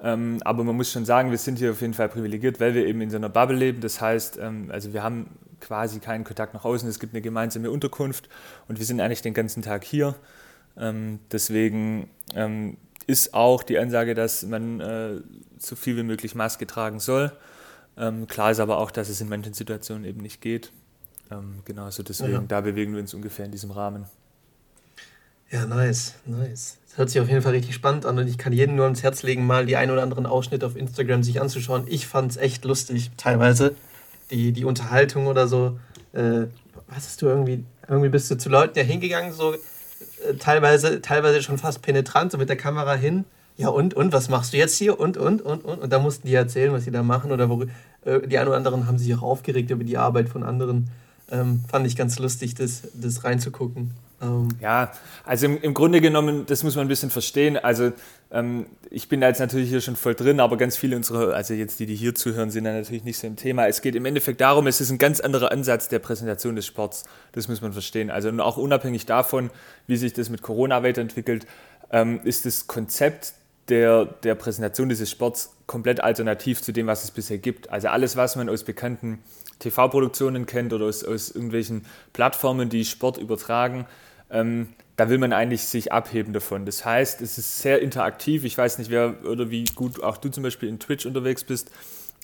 Ähm, 0.00 0.38
aber 0.44 0.64
man 0.64 0.76
muss 0.76 0.92
schon 0.92 1.04
sagen, 1.04 1.30
wir 1.30 1.38
sind 1.38 1.58
hier 1.58 1.70
auf 1.70 1.80
jeden 1.80 1.94
Fall 1.94 2.08
privilegiert, 2.08 2.60
weil 2.60 2.74
wir 2.74 2.86
eben 2.86 3.00
in 3.00 3.10
so 3.10 3.16
einer 3.16 3.28
Bubble 3.28 3.56
leben. 3.56 3.80
Das 3.80 4.00
heißt, 4.00 4.38
ähm, 4.38 4.70
also 4.70 4.92
wir 4.92 5.02
haben 5.02 5.26
quasi 5.60 6.00
keinen 6.00 6.24
Kontakt 6.24 6.54
nach 6.54 6.64
außen. 6.64 6.88
Es 6.88 6.98
gibt 6.98 7.14
eine 7.14 7.22
gemeinsame 7.22 7.70
Unterkunft 7.70 8.28
und 8.68 8.78
wir 8.78 8.86
sind 8.86 9.00
eigentlich 9.00 9.22
den 9.22 9.34
ganzen 9.34 9.62
Tag 9.62 9.84
hier. 9.84 10.14
Ähm, 10.78 11.18
deswegen 11.32 12.10
ähm, 12.34 12.76
ist 13.06 13.34
auch 13.34 13.62
die 13.62 13.78
Ansage, 13.78 14.14
dass 14.14 14.42
man 14.44 14.80
äh, 14.80 15.20
so 15.58 15.76
viel 15.76 15.96
wie 15.96 16.02
möglich 16.02 16.34
Maske 16.34 16.66
tragen 16.66 17.00
soll. 17.00 17.32
Ähm, 17.96 18.26
klar 18.26 18.50
ist 18.50 18.60
aber 18.60 18.78
auch, 18.78 18.90
dass 18.90 19.08
es 19.08 19.20
in 19.20 19.28
manchen 19.28 19.54
Situationen 19.54 20.04
eben 20.04 20.20
nicht 20.20 20.40
geht. 20.40 20.72
Ähm, 21.30 21.60
genau, 21.64 21.82
so 21.82 21.86
also 21.86 22.02
deswegen, 22.02 22.32
ja. 22.32 22.44
da 22.46 22.60
bewegen 22.60 22.94
wir 22.94 23.00
uns 23.00 23.14
ungefähr 23.14 23.44
in 23.44 23.52
diesem 23.52 23.70
Rahmen. 23.70 24.06
Ja, 25.50 25.64
nice, 25.64 26.14
nice. 26.24 26.78
Das 26.88 26.98
hört 26.98 27.10
sich 27.10 27.20
auf 27.20 27.28
jeden 27.28 27.42
Fall 27.42 27.52
richtig 27.52 27.74
spannend 27.74 28.04
an 28.04 28.18
und 28.18 28.26
ich 28.26 28.36
kann 28.36 28.52
jedem 28.52 28.74
nur 28.74 28.84
ans 28.84 29.02
Herz 29.02 29.22
legen, 29.22 29.46
mal 29.46 29.66
die 29.66 29.76
ein 29.76 29.90
oder 29.90 30.02
anderen 30.02 30.26
Ausschnitte 30.26 30.66
auf 30.66 30.76
Instagram 30.76 31.22
sich 31.22 31.40
anzuschauen. 31.40 31.84
Ich 31.86 32.06
fand 32.06 32.32
es 32.32 32.36
echt 32.36 32.64
lustig, 32.64 33.10
teilweise. 33.16 33.74
Die, 34.32 34.52
die 34.52 34.64
Unterhaltung 34.64 35.28
oder 35.28 35.46
so. 35.46 35.78
Äh, 36.12 36.46
was 36.88 36.96
hast 36.96 37.22
du 37.22 37.26
irgendwie, 37.26 37.64
irgendwie 37.88 38.08
bist 38.08 38.28
du 38.30 38.36
zu 38.36 38.48
Leuten 38.48 38.76
ja 38.76 38.84
hingegangen, 38.84 39.32
so 39.32 39.54
äh, 39.54 40.34
teilweise, 40.38 41.00
teilweise 41.00 41.42
schon 41.42 41.58
fast 41.58 41.82
penetrant, 41.82 42.32
so 42.32 42.38
mit 42.38 42.48
der 42.48 42.56
Kamera 42.56 42.94
hin. 42.94 43.24
Ja, 43.56 43.68
und, 43.68 43.94
und, 43.94 44.12
was 44.12 44.28
machst 44.28 44.52
du 44.52 44.58
jetzt 44.58 44.76
hier? 44.76 44.98
Und, 44.98 45.16
und, 45.16 45.40
und, 45.42 45.64
und. 45.64 45.78
Und 45.80 45.92
da 45.92 45.98
mussten 45.98 46.26
die 46.26 46.34
erzählen, 46.34 46.72
was 46.72 46.84
sie 46.84 46.90
da 46.90 47.02
machen 47.02 47.30
oder 47.30 47.48
wo, 47.48 47.62
äh, 48.04 48.26
die 48.26 48.36
ein 48.36 48.48
oder 48.48 48.56
anderen 48.56 48.86
haben 48.86 48.98
sich 48.98 49.14
auch 49.14 49.22
aufgeregt 49.22 49.70
über 49.70 49.84
die 49.84 49.96
Arbeit 49.96 50.28
von 50.28 50.42
anderen 50.42 50.90
ähm, 51.30 51.64
fand 51.68 51.86
ich 51.86 51.96
ganz 51.96 52.18
lustig, 52.18 52.54
das, 52.54 52.82
das 52.94 53.24
reinzugucken. 53.24 53.92
Ähm 54.22 54.48
ja, 54.60 54.92
also 55.24 55.46
im, 55.46 55.60
im, 55.60 55.74
Grunde 55.74 56.00
genommen, 56.00 56.46
das 56.46 56.62
muss 56.62 56.76
man 56.76 56.86
ein 56.86 56.88
bisschen 56.88 57.10
verstehen. 57.10 57.56
Also 57.58 57.92
ähm, 58.30 58.66
ich 58.90 59.08
bin 59.08 59.20
da 59.20 59.28
jetzt 59.28 59.40
natürlich 59.40 59.68
hier 59.68 59.80
schon 59.80 59.96
voll 59.96 60.14
drin, 60.14 60.40
aber 60.40 60.56
ganz 60.56 60.76
viele 60.76 60.96
unserer, 60.96 61.34
also 61.34 61.54
jetzt 61.54 61.78
die, 61.80 61.86
die 61.86 61.96
hier 61.96 62.14
zuhören, 62.14 62.50
sind 62.50 62.64
da 62.64 62.72
natürlich 62.72 63.04
nicht 63.04 63.18
so 63.18 63.26
im 63.26 63.36
Thema. 63.36 63.66
Es 63.66 63.82
geht 63.82 63.94
im 63.94 64.04
Endeffekt 64.04 64.40
darum, 64.40 64.66
es 64.66 64.80
ist 64.80 64.90
ein 64.90 64.98
ganz 64.98 65.20
anderer 65.20 65.52
Ansatz 65.52 65.88
der 65.88 65.98
Präsentation 65.98 66.56
des 66.56 66.66
Sports. 66.66 67.04
Das 67.32 67.48
muss 67.48 67.60
man 67.60 67.72
verstehen. 67.72 68.10
Also 68.10 68.30
auch 68.38 68.56
unabhängig 68.56 69.06
davon, 69.06 69.50
wie 69.86 69.96
sich 69.96 70.12
das 70.12 70.30
mit 70.30 70.42
Corona 70.42 70.82
weiterentwickelt, 70.82 71.46
ähm, 71.90 72.20
ist 72.24 72.46
das 72.46 72.66
Konzept 72.66 73.34
der, 73.68 74.04
der 74.04 74.34
Präsentation 74.34 74.88
dieses 74.88 75.10
Sports 75.10 75.52
komplett 75.66 76.00
alternativ 76.00 76.62
zu 76.62 76.72
dem, 76.72 76.86
was 76.86 77.04
es 77.04 77.10
bisher 77.10 77.38
gibt. 77.38 77.70
Also 77.70 77.88
alles, 77.88 78.16
was 78.16 78.36
man 78.36 78.48
aus 78.48 78.62
bekannten 78.62 79.18
TV-Produktionen 79.58 80.46
kennt 80.46 80.72
oder 80.72 80.86
aus, 80.86 81.04
aus, 81.04 81.30
irgendwelchen 81.30 81.84
Plattformen, 82.12 82.68
die 82.68 82.84
Sport 82.84 83.18
übertragen, 83.18 83.86
ähm, 84.30 84.68
da 84.96 85.08
will 85.08 85.18
man 85.18 85.32
eigentlich 85.32 85.64
sich 85.64 85.92
abheben 85.92 86.32
davon. 86.32 86.64
Das 86.64 86.84
heißt, 86.84 87.20
es 87.20 87.36
ist 87.38 87.58
sehr 87.58 87.82
interaktiv. 87.82 88.44
Ich 88.44 88.56
weiß 88.56 88.78
nicht, 88.78 88.90
wer 88.90 89.24
oder 89.26 89.50
wie 89.50 89.64
gut 89.64 90.02
auch 90.02 90.16
du 90.16 90.30
zum 90.30 90.42
Beispiel 90.42 90.68
in 90.68 90.78
Twitch 90.78 91.04
unterwegs 91.04 91.44
bist, 91.44 91.70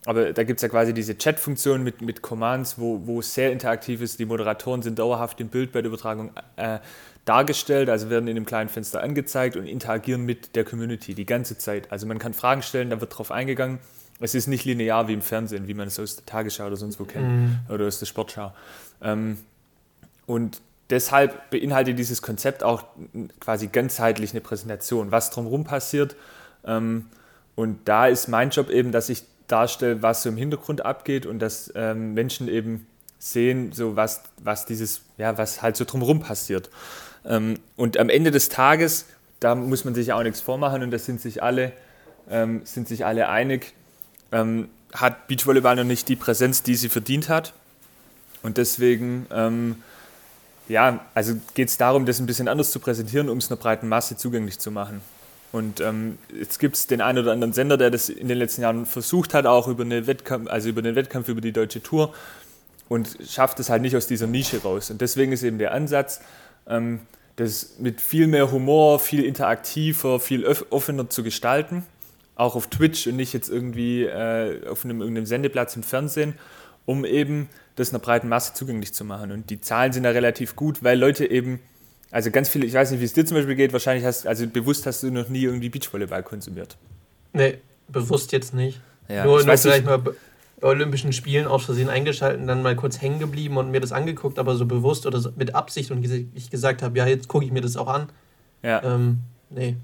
aber 0.04 0.32
da 0.32 0.42
gibt 0.42 0.58
es 0.58 0.62
ja 0.62 0.68
quasi 0.68 0.92
diese 0.92 1.16
Chat-Funktion 1.16 1.82
mit, 1.82 2.02
mit 2.02 2.22
Commands, 2.22 2.78
wo, 2.78 3.06
wo 3.06 3.20
es 3.20 3.34
sehr 3.34 3.52
interaktiv 3.52 4.00
ist. 4.00 4.18
Die 4.18 4.24
Moderatoren 4.24 4.82
sind 4.82 4.98
dauerhaft 4.98 5.40
im 5.40 5.48
Bild 5.48 5.70
bei 5.70 5.80
der 5.80 5.90
Übertragung 5.90 6.32
äh, 6.56 6.80
dargestellt, 7.24 7.88
also 7.88 8.10
werden 8.10 8.26
in 8.26 8.36
einem 8.36 8.46
kleinen 8.46 8.68
Fenster 8.68 9.00
angezeigt 9.00 9.56
und 9.56 9.66
interagieren 9.66 10.24
mit 10.24 10.56
der 10.56 10.64
Community 10.64 11.14
die 11.14 11.26
ganze 11.26 11.56
Zeit. 11.56 11.92
Also 11.92 12.06
man 12.06 12.18
kann 12.18 12.34
Fragen 12.34 12.62
stellen, 12.62 12.90
da 12.90 13.00
wird 13.00 13.16
drauf 13.16 13.30
eingegangen 13.30 13.78
es 14.22 14.34
ist 14.34 14.46
nicht 14.46 14.64
linear 14.64 15.08
wie 15.08 15.14
im 15.14 15.22
Fernsehen, 15.22 15.68
wie 15.68 15.74
man 15.74 15.88
es 15.88 15.98
aus 15.98 16.16
der 16.16 16.26
Tagesschau 16.26 16.66
oder 16.66 16.76
sonst 16.76 17.00
wo 17.00 17.04
kennt 17.04 17.28
mhm. 17.28 17.58
oder 17.68 17.86
aus 17.86 17.98
der 17.98 18.06
Sportschau. 18.06 18.52
Ähm, 19.02 19.38
und 20.26 20.60
deshalb 20.90 21.50
beinhaltet 21.50 21.98
dieses 21.98 22.22
Konzept 22.22 22.62
auch 22.62 22.84
quasi 23.40 23.66
ganzheitlich 23.68 24.32
eine 24.32 24.40
Präsentation, 24.40 25.10
was 25.10 25.30
drumherum 25.30 25.64
passiert. 25.64 26.16
Ähm, 26.64 27.06
und 27.54 27.80
da 27.86 28.06
ist 28.06 28.28
mein 28.28 28.50
Job 28.50 28.70
eben, 28.70 28.92
dass 28.92 29.08
ich 29.08 29.24
darstelle, 29.48 30.02
was 30.02 30.22
so 30.22 30.28
im 30.28 30.36
Hintergrund 30.36 30.84
abgeht 30.84 31.26
und 31.26 31.38
dass 31.38 31.72
ähm, 31.74 32.14
Menschen 32.14 32.48
eben 32.48 32.86
sehen, 33.18 33.72
so 33.72 33.96
was, 33.96 34.22
was 34.38 34.66
dieses, 34.66 35.02
ja, 35.18 35.36
was 35.38 35.62
halt 35.62 35.76
so 35.76 35.84
drumherum 35.84 36.20
passiert. 36.20 36.70
Ähm, 37.24 37.58
und 37.76 37.98
am 37.98 38.08
Ende 38.08 38.30
des 38.30 38.48
Tages, 38.48 39.06
da 39.40 39.54
muss 39.54 39.84
man 39.84 39.94
sich 39.94 40.12
auch 40.12 40.22
nichts 40.22 40.40
vormachen 40.40 40.82
und 40.82 40.90
da 40.90 40.98
sind 40.98 41.20
sich 41.20 41.42
alle, 41.42 41.72
ähm, 42.30 42.62
sind 42.64 42.88
sich 42.88 43.04
alle 43.04 43.28
einig, 43.28 43.74
ähm, 44.32 44.68
hat 44.92 45.28
Beachvolleyball 45.28 45.76
noch 45.76 45.84
nicht 45.84 46.08
die 46.08 46.16
Präsenz, 46.16 46.62
die 46.62 46.74
sie 46.74 46.88
verdient 46.88 47.28
hat. 47.28 47.54
Und 48.42 48.58
deswegen, 48.58 49.26
ähm, 49.30 49.76
ja, 50.68 51.00
also 51.14 51.34
geht 51.54 51.68
es 51.68 51.76
darum, 51.76 52.06
das 52.06 52.18
ein 52.18 52.26
bisschen 52.26 52.48
anders 52.48 52.72
zu 52.72 52.80
präsentieren, 52.80 53.28
um 53.28 53.38
es 53.38 53.50
einer 53.50 53.58
breiten 53.58 53.88
Masse 53.88 54.16
zugänglich 54.16 54.58
zu 54.58 54.70
machen. 54.70 55.00
Und 55.52 55.80
ähm, 55.80 56.18
jetzt 56.34 56.58
gibt 56.58 56.76
es 56.76 56.86
den 56.86 57.02
einen 57.02 57.18
oder 57.18 57.32
anderen 57.32 57.52
Sender, 57.52 57.76
der 57.76 57.90
das 57.90 58.08
in 58.08 58.28
den 58.28 58.38
letzten 58.38 58.62
Jahren 58.62 58.86
versucht 58.86 59.34
hat, 59.34 59.46
auch 59.46 59.68
über, 59.68 59.84
eine 59.84 60.06
Wettkampf, 60.06 60.50
also 60.50 60.70
über 60.70 60.80
den 60.80 60.94
Wettkampf, 60.96 61.28
über 61.28 61.42
die 61.42 61.52
deutsche 61.52 61.82
Tour 61.82 62.14
und 62.88 63.18
schafft 63.26 63.60
es 63.60 63.68
halt 63.68 63.82
nicht 63.82 63.96
aus 63.96 64.06
dieser 64.06 64.26
Nische 64.26 64.62
raus. 64.62 64.90
Und 64.90 65.00
deswegen 65.00 65.32
ist 65.32 65.42
eben 65.42 65.58
der 65.58 65.72
Ansatz, 65.72 66.20
ähm, 66.66 67.00
das 67.36 67.78
mit 67.78 68.00
viel 68.00 68.26
mehr 68.26 68.50
Humor, 68.50 68.98
viel 68.98 69.24
interaktiver, 69.24 70.20
viel 70.20 70.46
offener 70.70 71.08
zu 71.08 71.22
gestalten 71.22 71.84
auch 72.42 72.56
auf 72.56 72.66
Twitch 72.68 73.06
und 73.06 73.16
nicht 73.16 73.32
jetzt 73.32 73.48
irgendwie 73.48 74.04
äh, 74.04 74.66
auf 74.68 74.84
einem 74.84 75.00
irgendeinem 75.00 75.26
Sendeplatz 75.26 75.76
im 75.76 75.82
Fernsehen, 75.82 76.34
um 76.84 77.04
eben 77.04 77.48
das 77.76 77.90
einer 77.90 78.00
breiten 78.00 78.28
Masse 78.28 78.52
zugänglich 78.54 78.92
zu 78.92 79.04
machen. 79.04 79.32
Und 79.32 79.48
die 79.50 79.60
Zahlen 79.60 79.92
sind 79.92 80.02
da 80.02 80.10
relativ 80.10 80.56
gut, 80.56 80.82
weil 80.82 80.98
Leute 80.98 81.24
eben 81.30 81.60
Also 82.10 82.30
ganz 82.30 82.50
viele, 82.50 82.66
ich 82.66 82.74
weiß 82.74 82.90
nicht, 82.90 83.00
wie 83.00 83.06
es 83.06 83.14
dir 83.14 83.24
zum 83.24 83.38
Beispiel 83.38 83.54
geht, 83.54 83.72
wahrscheinlich 83.72 84.04
hast 84.04 84.26
also 84.26 84.46
bewusst 84.46 84.84
hast 84.86 85.02
du 85.02 85.10
noch 85.10 85.30
nie 85.30 85.44
irgendwie 85.44 85.70
Beachvolleyball 85.70 86.22
konsumiert. 86.22 86.76
Nee, 87.32 87.58
bewusst 87.88 88.32
jetzt 88.32 88.52
nicht. 88.52 88.80
Ja, 89.08 89.24
nur 89.24 89.42
nur 89.42 89.56
vielleicht 89.56 89.86
mal 89.86 89.98
bei 89.98 90.12
Olympischen 90.60 91.12
Spielen 91.12 91.46
aus 91.46 91.64
Versehen 91.64 91.88
eingeschaltet, 91.88 92.46
dann 92.46 92.62
mal 92.62 92.76
kurz 92.76 93.00
hängen 93.00 93.18
geblieben 93.18 93.56
und 93.56 93.70
mir 93.70 93.80
das 93.80 93.92
angeguckt, 93.92 94.38
aber 94.38 94.54
so 94.54 94.66
bewusst 94.66 95.06
oder 95.06 95.18
so 95.18 95.30
mit 95.36 95.54
Absicht 95.54 95.90
und 95.90 96.04
ich 96.04 96.50
gesagt 96.50 96.82
habe, 96.82 96.96
ja, 96.98 97.06
jetzt 97.06 97.28
gucke 97.28 97.44
ich 97.44 97.50
mir 97.50 97.62
das 97.62 97.76
auch 97.76 97.88
an. 97.88 98.08
Ja. 98.62 98.82
Ähm, 98.84 99.20
nee. 99.50 99.76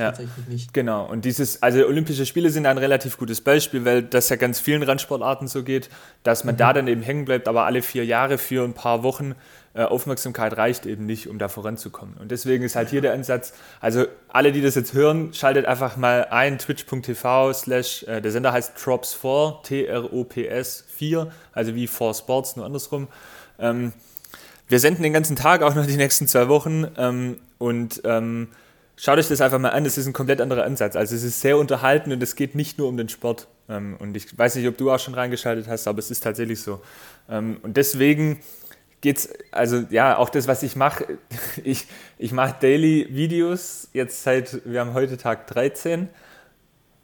Ja, 0.00 0.06
tatsächlich 0.06 0.46
nicht. 0.48 0.72
Genau. 0.72 1.04
Und 1.04 1.24
dieses, 1.24 1.62
also 1.62 1.86
Olympische 1.86 2.24
Spiele 2.24 2.50
sind 2.50 2.64
ein 2.64 2.78
relativ 2.78 3.18
gutes 3.18 3.40
Beispiel, 3.42 3.84
weil 3.84 4.02
das 4.02 4.30
ja 4.30 4.36
ganz 4.36 4.58
vielen 4.58 4.82
Randsportarten 4.82 5.46
so 5.46 5.62
geht, 5.62 5.90
dass 6.22 6.44
man 6.44 6.54
mhm. 6.54 6.58
da 6.58 6.72
dann 6.72 6.88
eben 6.88 7.02
hängen 7.02 7.26
bleibt, 7.26 7.48
aber 7.48 7.66
alle 7.66 7.82
vier 7.82 8.04
Jahre 8.04 8.38
für 8.38 8.64
ein 8.64 8.72
paar 8.72 9.02
Wochen 9.02 9.34
äh, 9.74 9.82
Aufmerksamkeit 9.82 10.56
reicht 10.56 10.86
eben 10.86 11.04
nicht, 11.06 11.28
um 11.28 11.38
da 11.38 11.48
voranzukommen. 11.48 12.16
Und 12.18 12.30
deswegen 12.30 12.64
ist 12.64 12.76
halt 12.76 12.88
hier 12.88 13.02
der 13.02 13.12
Ansatz, 13.12 13.52
also 13.80 14.06
alle, 14.28 14.52
die 14.52 14.62
das 14.62 14.74
jetzt 14.74 14.94
hören, 14.94 15.34
schaltet 15.34 15.66
einfach 15.66 15.96
mal 15.96 16.26
ein, 16.30 16.58
twitch.tv 16.58 17.52
slash, 17.52 18.02
äh, 18.04 18.20
der 18.20 18.32
Sender 18.32 18.52
heißt 18.52 18.76
Trops4, 18.78 19.62
T-R-O-P-S 19.62 20.84
4, 20.88 21.30
also 21.52 21.74
wie 21.74 21.86
4 21.86 22.14
Sports, 22.14 22.56
nur 22.56 22.64
andersrum. 22.64 23.06
Ähm, 23.58 23.92
wir 24.68 24.80
senden 24.80 25.02
den 25.02 25.12
ganzen 25.12 25.36
Tag, 25.36 25.62
auch 25.62 25.74
noch 25.74 25.86
die 25.86 25.96
nächsten 25.96 26.26
zwei 26.26 26.48
Wochen 26.48 26.86
ähm, 26.96 27.36
und 27.58 28.00
ähm, 28.04 28.48
schaut 29.00 29.18
euch 29.18 29.28
das 29.28 29.40
einfach 29.40 29.58
mal 29.58 29.70
an, 29.70 29.84
das 29.84 29.96
ist 29.96 30.06
ein 30.06 30.12
komplett 30.12 30.40
anderer 30.40 30.64
Ansatz. 30.64 30.94
Also 30.94 31.14
es 31.16 31.22
ist 31.22 31.40
sehr 31.40 31.56
unterhalten 31.56 32.12
und 32.12 32.22
es 32.22 32.36
geht 32.36 32.54
nicht 32.54 32.78
nur 32.78 32.88
um 32.88 32.96
den 32.96 33.08
Sport. 33.08 33.48
Ähm, 33.68 33.96
und 33.98 34.16
ich 34.16 34.36
weiß 34.36 34.56
nicht, 34.56 34.68
ob 34.68 34.76
du 34.76 34.90
auch 34.90 34.98
schon 34.98 35.14
reingeschaltet 35.14 35.68
hast, 35.68 35.88
aber 35.88 35.98
es 35.98 36.10
ist 36.10 36.22
tatsächlich 36.22 36.60
so. 36.60 36.80
Ähm, 37.28 37.56
und 37.62 37.76
deswegen 37.76 38.40
geht 39.00 39.18
es, 39.18 39.32
also 39.50 39.84
ja, 39.90 40.18
auch 40.18 40.28
das, 40.28 40.46
was 40.46 40.62
ich 40.62 40.76
mache, 40.76 41.18
ich, 41.64 41.86
ich 42.18 42.32
mache 42.32 42.56
Daily 42.60 43.08
Videos 43.10 43.88
jetzt 43.94 44.22
seit, 44.22 44.60
wir 44.66 44.80
haben 44.80 44.92
heute 44.92 45.16
Tag 45.16 45.46
13 45.46 46.08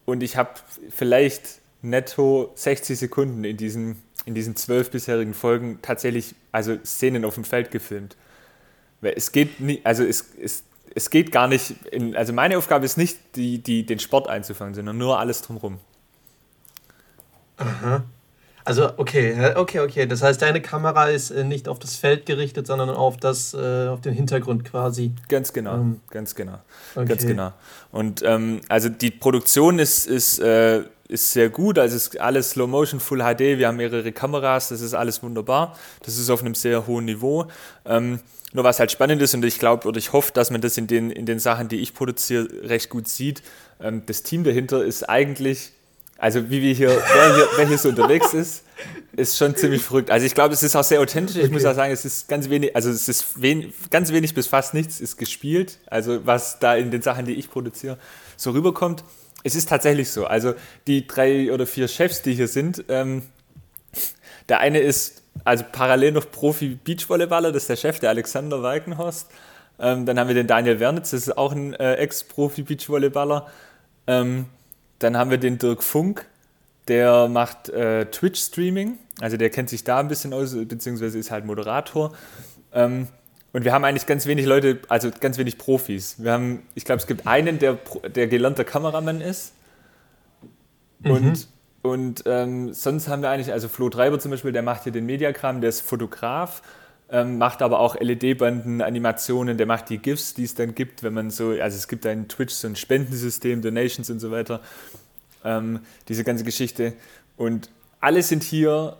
und 0.04 0.22
ich 0.22 0.36
habe 0.36 0.50
vielleicht 0.90 1.60
netto 1.80 2.52
60 2.56 2.98
Sekunden 2.98 3.44
in 3.44 3.56
diesen, 3.56 4.02
in 4.26 4.34
diesen 4.34 4.54
zwölf 4.54 4.90
bisherigen 4.90 5.32
Folgen 5.32 5.78
tatsächlich, 5.80 6.34
also 6.52 6.76
Szenen 6.84 7.24
auf 7.24 7.34
dem 7.34 7.44
Feld 7.44 7.70
gefilmt. 7.70 8.16
Es 9.00 9.32
geht 9.32 9.60
nicht, 9.60 9.86
also 9.86 10.04
es, 10.04 10.26
es 10.42 10.64
es 10.94 11.10
geht 11.10 11.32
gar 11.32 11.48
nicht, 11.48 11.74
in, 11.90 12.16
also 12.16 12.32
meine 12.32 12.56
Aufgabe 12.58 12.84
ist 12.84 12.96
nicht, 12.96 13.18
die, 13.36 13.58
die, 13.58 13.84
den 13.84 13.98
Sport 13.98 14.28
einzufangen, 14.28 14.74
sondern 14.74 14.98
nur 14.98 15.18
alles 15.18 15.42
drumherum. 15.42 15.78
Aha. 17.58 18.04
Also, 18.66 18.90
okay, 18.96 19.54
okay, 19.54 19.78
okay. 19.78 20.06
Das 20.06 20.22
heißt, 20.22 20.42
deine 20.42 20.60
Kamera 20.60 21.06
ist 21.06 21.30
äh, 21.30 21.44
nicht 21.44 21.68
auf 21.68 21.78
das 21.78 21.94
Feld 21.94 22.26
gerichtet, 22.26 22.66
sondern 22.66 22.90
auf, 22.90 23.16
das, 23.16 23.54
äh, 23.54 23.86
auf 23.86 24.00
den 24.00 24.12
Hintergrund 24.12 24.64
quasi. 24.64 25.12
Ganz 25.28 25.52
genau, 25.52 25.74
ähm, 25.74 26.00
ganz 26.10 26.34
genau. 26.34 26.58
Okay. 26.96 27.06
Ganz 27.06 27.24
genau. 27.24 27.52
Und 27.92 28.22
ähm, 28.24 28.60
also 28.68 28.88
die 28.88 29.12
Produktion 29.12 29.78
ist, 29.78 30.08
ist, 30.08 30.40
äh, 30.40 30.82
ist 31.06 31.32
sehr 31.32 31.48
gut. 31.48 31.78
Also 31.78 31.94
es 31.94 32.08
ist 32.08 32.20
alles 32.20 32.50
Slow 32.50 32.66
Motion, 32.66 32.98
Full 32.98 33.20
HD. 33.20 33.40
Wir 33.56 33.68
haben 33.68 33.76
mehrere 33.76 34.10
Kameras, 34.10 34.70
das 34.70 34.80
ist 34.80 34.94
alles 34.94 35.22
wunderbar. 35.22 35.76
Das 36.02 36.18
ist 36.18 36.28
auf 36.28 36.40
einem 36.40 36.56
sehr 36.56 36.88
hohen 36.88 37.04
Niveau. 37.04 37.46
Ähm, 37.84 38.18
nur 38.56 38.64
was 38.64 38.80
halt 38.80 38.90
spannend 38.90 39.22
ist 39.22 39.34
und 39.34 39.44
ich 39.44 39.58
glaube 39.58 39.86
oder 39.86 39.98
ich 39.98 40.12
hoffe, 40.12 40.32
dass 40.32 40.50
man 40.50 40.60
das 40.60 40.76
in 40.76 40.86
den, 40.86 41.10
in 41.10 41.26
den 41.26 41.38
Sachen, 41.38 41.68
die 41.68 41.76
ich 41.76 41.94
produziere, 41.94 42.48
recht 42.62 42.90
gut 42.90 43.06
sieht. 43.06 43.42
Ähm, 43.80 44.02
das 44.06 44.22
Team 44.22 44.42
dahinter 44.42 44.84
ist 44.84 45.08
eigentlich, 45.08 45.72
also 46.18 46.50
wie 46.50 46.62
wir 46.62 46.74
hier, 46.74 46.88
wer 46.88 47.34
hier, 47.36 47.48
wer 47.56 47.68
hier 47.68 47.78
so 47.78 47.90
unterwegs 47.90 48.32
ist, 48.32 48.64
ist 49.14 49.36
schon 49.36 49.54
ziemlich 49.54 49.82
verrückt. 49.82 50.10
Also 50.10 50.26
ich 50.26 50.34
glaube, 50.34 50.54
es 50.54 50.62
ist 50.62 50.74
auch 50.74 50.84
sehr 50.84 51.00
authentisch. 51.00 51.36
Ich 51.36 51.50
muss 51.50 51.64
auch 51.66 51.74
sagen, 51.74 51.92
es 51.92 52.04
ist 52.04 52.28
ganz 52.28 52.48
wenig, 52.48 52.74
also 52.74 52.90
es 52.90 53.08
ist 53.08 53.40
wen, 53.40 53.72
ganz 53.90 54.10
wenig 54.12 54.34
bis 54.34 54.46
fast 54.46 54.74
nichts 54.74 55.00
ist 55.00 55.18
gespielt. 55.18 55.78
Also 55.86 56.26
was 56.26 56.58
da 56.58 56.74
in 56.76 56.90
den 56.90 57.02
Sachen, 57.02 57.26
die 57.26 57.34
ich 57.34 57.50
produziere, 57.50 57.98
so 58.36 58.50
rüberkommt. 58.50 59.04
Es 59.44 59.54
ist 59.54 59.68
tatsächlich 59.68 60.10
so. 60.10 60.26
Also 60.26 60.54
die 60.86 61.06
drei 61.06 61.52
oder 61.52 61.66
vier 61.66 61.88
Chefs, 61.88 62.22
die 62.22 62.34
hier 62.34 62.48
sind, 62.48 62.84
ähm, 62.88 63.22
der 64.48 64.60
eine 64.60 64.80
ist 64.80 65.22
also 65.44 65.64
parallel 65.70 66.12
noch 66.12 66.30
Profi-Beachvolleyballer, 66.30 67.52
das 67.52 67.64
ist 67.64 67.68
der 67.68 67.76
Chef, 67.76 67.98
der 68.00 68.10
Alexander 68.10 68.62
Walkenhorst. 68.62 69.30
Ähm, 69.78 70.06
dann 70.06 70.18
haben 70.18 70.28
wir 70.28 70.34
den 70.34 70.46
Daniel 70.46 70.80
Wernitz, 70.80 71.10
das 71.10 71.22
ist 71.22 71.36
auch 71.36 71.52
ein 71.52 71.74
äh, 71.74 71.94
Ex-Profi-Beachvolleyballer. 71.94 73.46
Ähm, 74.06 74.46
dann 74.98 75.16
haben 75.16 75.30
wir 75.30 75.38
den 75.38 75.58
Dirk 75.58 75.82
Funk, 75.82 76.26
der 76.88 77.28
macht 77.28 77.68
äh, 77.68 78.06
Twitch-Streaming, 78.06 78.98
also 79.20 79.36
der 79.36 79.50
kennt 79.50 79.68
sich 79.68 79.84
da 79.84 80.00
ein 80.00 80.08
bisschen 80.08 80.32
aus, 80.32 80.54
beziehungsweise 80.54 81.18
ist 81.18 81.30
halt 81.30 81.44
Moderator. 81.44 82.12
Ähm, 82.72 83.08
und 83.52 83.64
wir 83.64 83.72
haben 83.72 83.84
eigentlich 83.84 84.06
ganz 84.06 84.26
wenig 84.26 84.44
Leute, 84.44 84.80
also 84.88 85.10
ganz 85.18 85.38
wenig 85.38 85.56
Profis. 85.56 86.16
Wir 86.18 86.32
haben, 86.32 86.62
ich 86.74 86.84
glaube, 86.84 87.00
es 87.00 87.06
gibt 87.06 87.26
einen, 87.26 87.58
der, 87.58 87.78
der 88.14 88.26
gelernter 88.26 88.64
Kameramann 88.64 89.20
ist. 89.20 89.54
Mhm. 91.00 91.34
Und 91.86 92.24
ähm, 92.26 92.72
sonst 92.72 93.06
haben 93.06 93.22
wir 93.22 93.30
eigentlich, 93.30 93.52
also 93.52 93.68
Flo 93.68 93.88
Treiber 93.88 94.18
zum 94.18 94.32
Beispiel, 94.32 94.50
der 94.50 94.62
macht 94.62 94.82
hier 94.82 94.92
den 94.92 95.06
Mediakram, 95.06 95.60
der 95.60 95.70
ist 95.70 95.82
Fotograf, 95.82 96.60
ähm, 97.10 97.38
macht 97.38 97.62
aber 97.62 97.78
auch 97.78 97.94
LED-Banden, 97.94 98.82
Animationen, 98.82 99.56
der 99.56 99.66
macht 99.66 99.88
die 99.90 99.98
GIFs, 99.98 100.34
die 100.34 100.42
es 100.42 100.56
dann 100.56 100.74
gibt, 100.74 101.04
wenn 101.04 101.14
man 101.14 101.30
so, 101.30 101.50
also 101.50 101.76
es 101.76 101.86
gibt 101.86 102.04
ein 102.04 102.26
Twitch, 102.26 102.52
so 102.52 102.66
ein 102.66 102.74
Spendensystem, 102.74 103.62
Donations 103.62 104.10
und 104.10 104.18
so 104.18 104.32
weiter, 104.32 104.60
ähm, 105.44 105.78
diese 106.08 106.24
ganze 106.24 106.42
Geschichte. 106.42 106.94
Und 107.36 107.70
alle 108.00 108.20
sind 108.22 108.42
hier, 108.42 108.96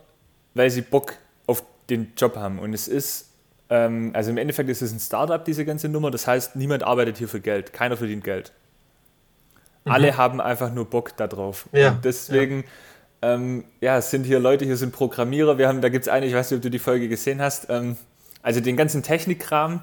weil 0.53 0.69
sie 0.69 0.81
Bock 0.81 1.15
auf 1.45 1.63
den 1.89 2.13
Job 2.15 2.37
haben. 2.37 2.57
Und 2.57 2.73
es 2.73 2.87
ist, 2.87 3.31
ähm, 3.69 4.11
also 4.13 4.29
im 4.29 4.37
Endeffekt 4.37 4.69
ist 4.69 4.81
es 4.81 4.93
ein 4.93 5.01
Startup, 5.01 5.43
diese 5.43 5.65
ganze 5.65 5.89
Nummer, 5.89 6.09
das 6.09 6.25
heißt, 6.25 6.55
niemand 6.55 6.83
arbeitet 6.83 7.17
hier 7.17 7.27
für 7.27 7.41
Geld, 7.41 7.73
keiner 7.73 7.97
verdient 7.97 8.23
Geld. 8.23 8.53
Mhm. 9.87 9.91
Alle 9.91 10.17
haben 10.17 10.41
einfach 10.41 10.73
nur 10.73 10.85
Bock 10.85 11.15
darauf. 11.17 11.67
Ja. 11.71 11.91
Und 11.91 12.05
deswegen, 12.05 12.59
ja. 12.59 12.63
Ähm, 13.21 13.65
ja, 13.81 13.97
es 13.97 14.11
sind 14.11 14.25
hier 14.25 14.39
Leute, 14.39 14.65
hier 14.65 14.77
sind 14.77 14.91
Programmierer. 14.93 15.57
Wir 15.57 15.67
haben, 15.67 15.81
da 15.81 15.89
gibt 15.89 16.03
es 16.03 16.09
eine, 16.09 16.25
ich 16.25 16.33
weiß 16.33 16.51
nicht, 16.51 16.57
ob 16.57 16.61
du 16.61 16.69
die 16.69 16.79
Folge 16.79 17.09
gesehen 17.09 17.41
hast, 17.41 17.67
ähm, 17.69 17.97
also 18.43 18.59
den 18.59 18.77
ganzen 18.77 19.01
Technikkram, 19.01 19.81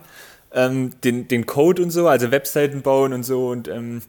ähm, 0.53 0.93
den, 1.03 1.27
den 1.27 1.47
Code 1.47 1.83
und 1.83 1.91
so, 1.91 2.07
also 2.07 2.31
Webseiten 2.31 2.83
bauen 2.83 3.13
und 3.13 3.25
so 3.25 3.49
und 3.49 3.67
ähm, 3.67 4.03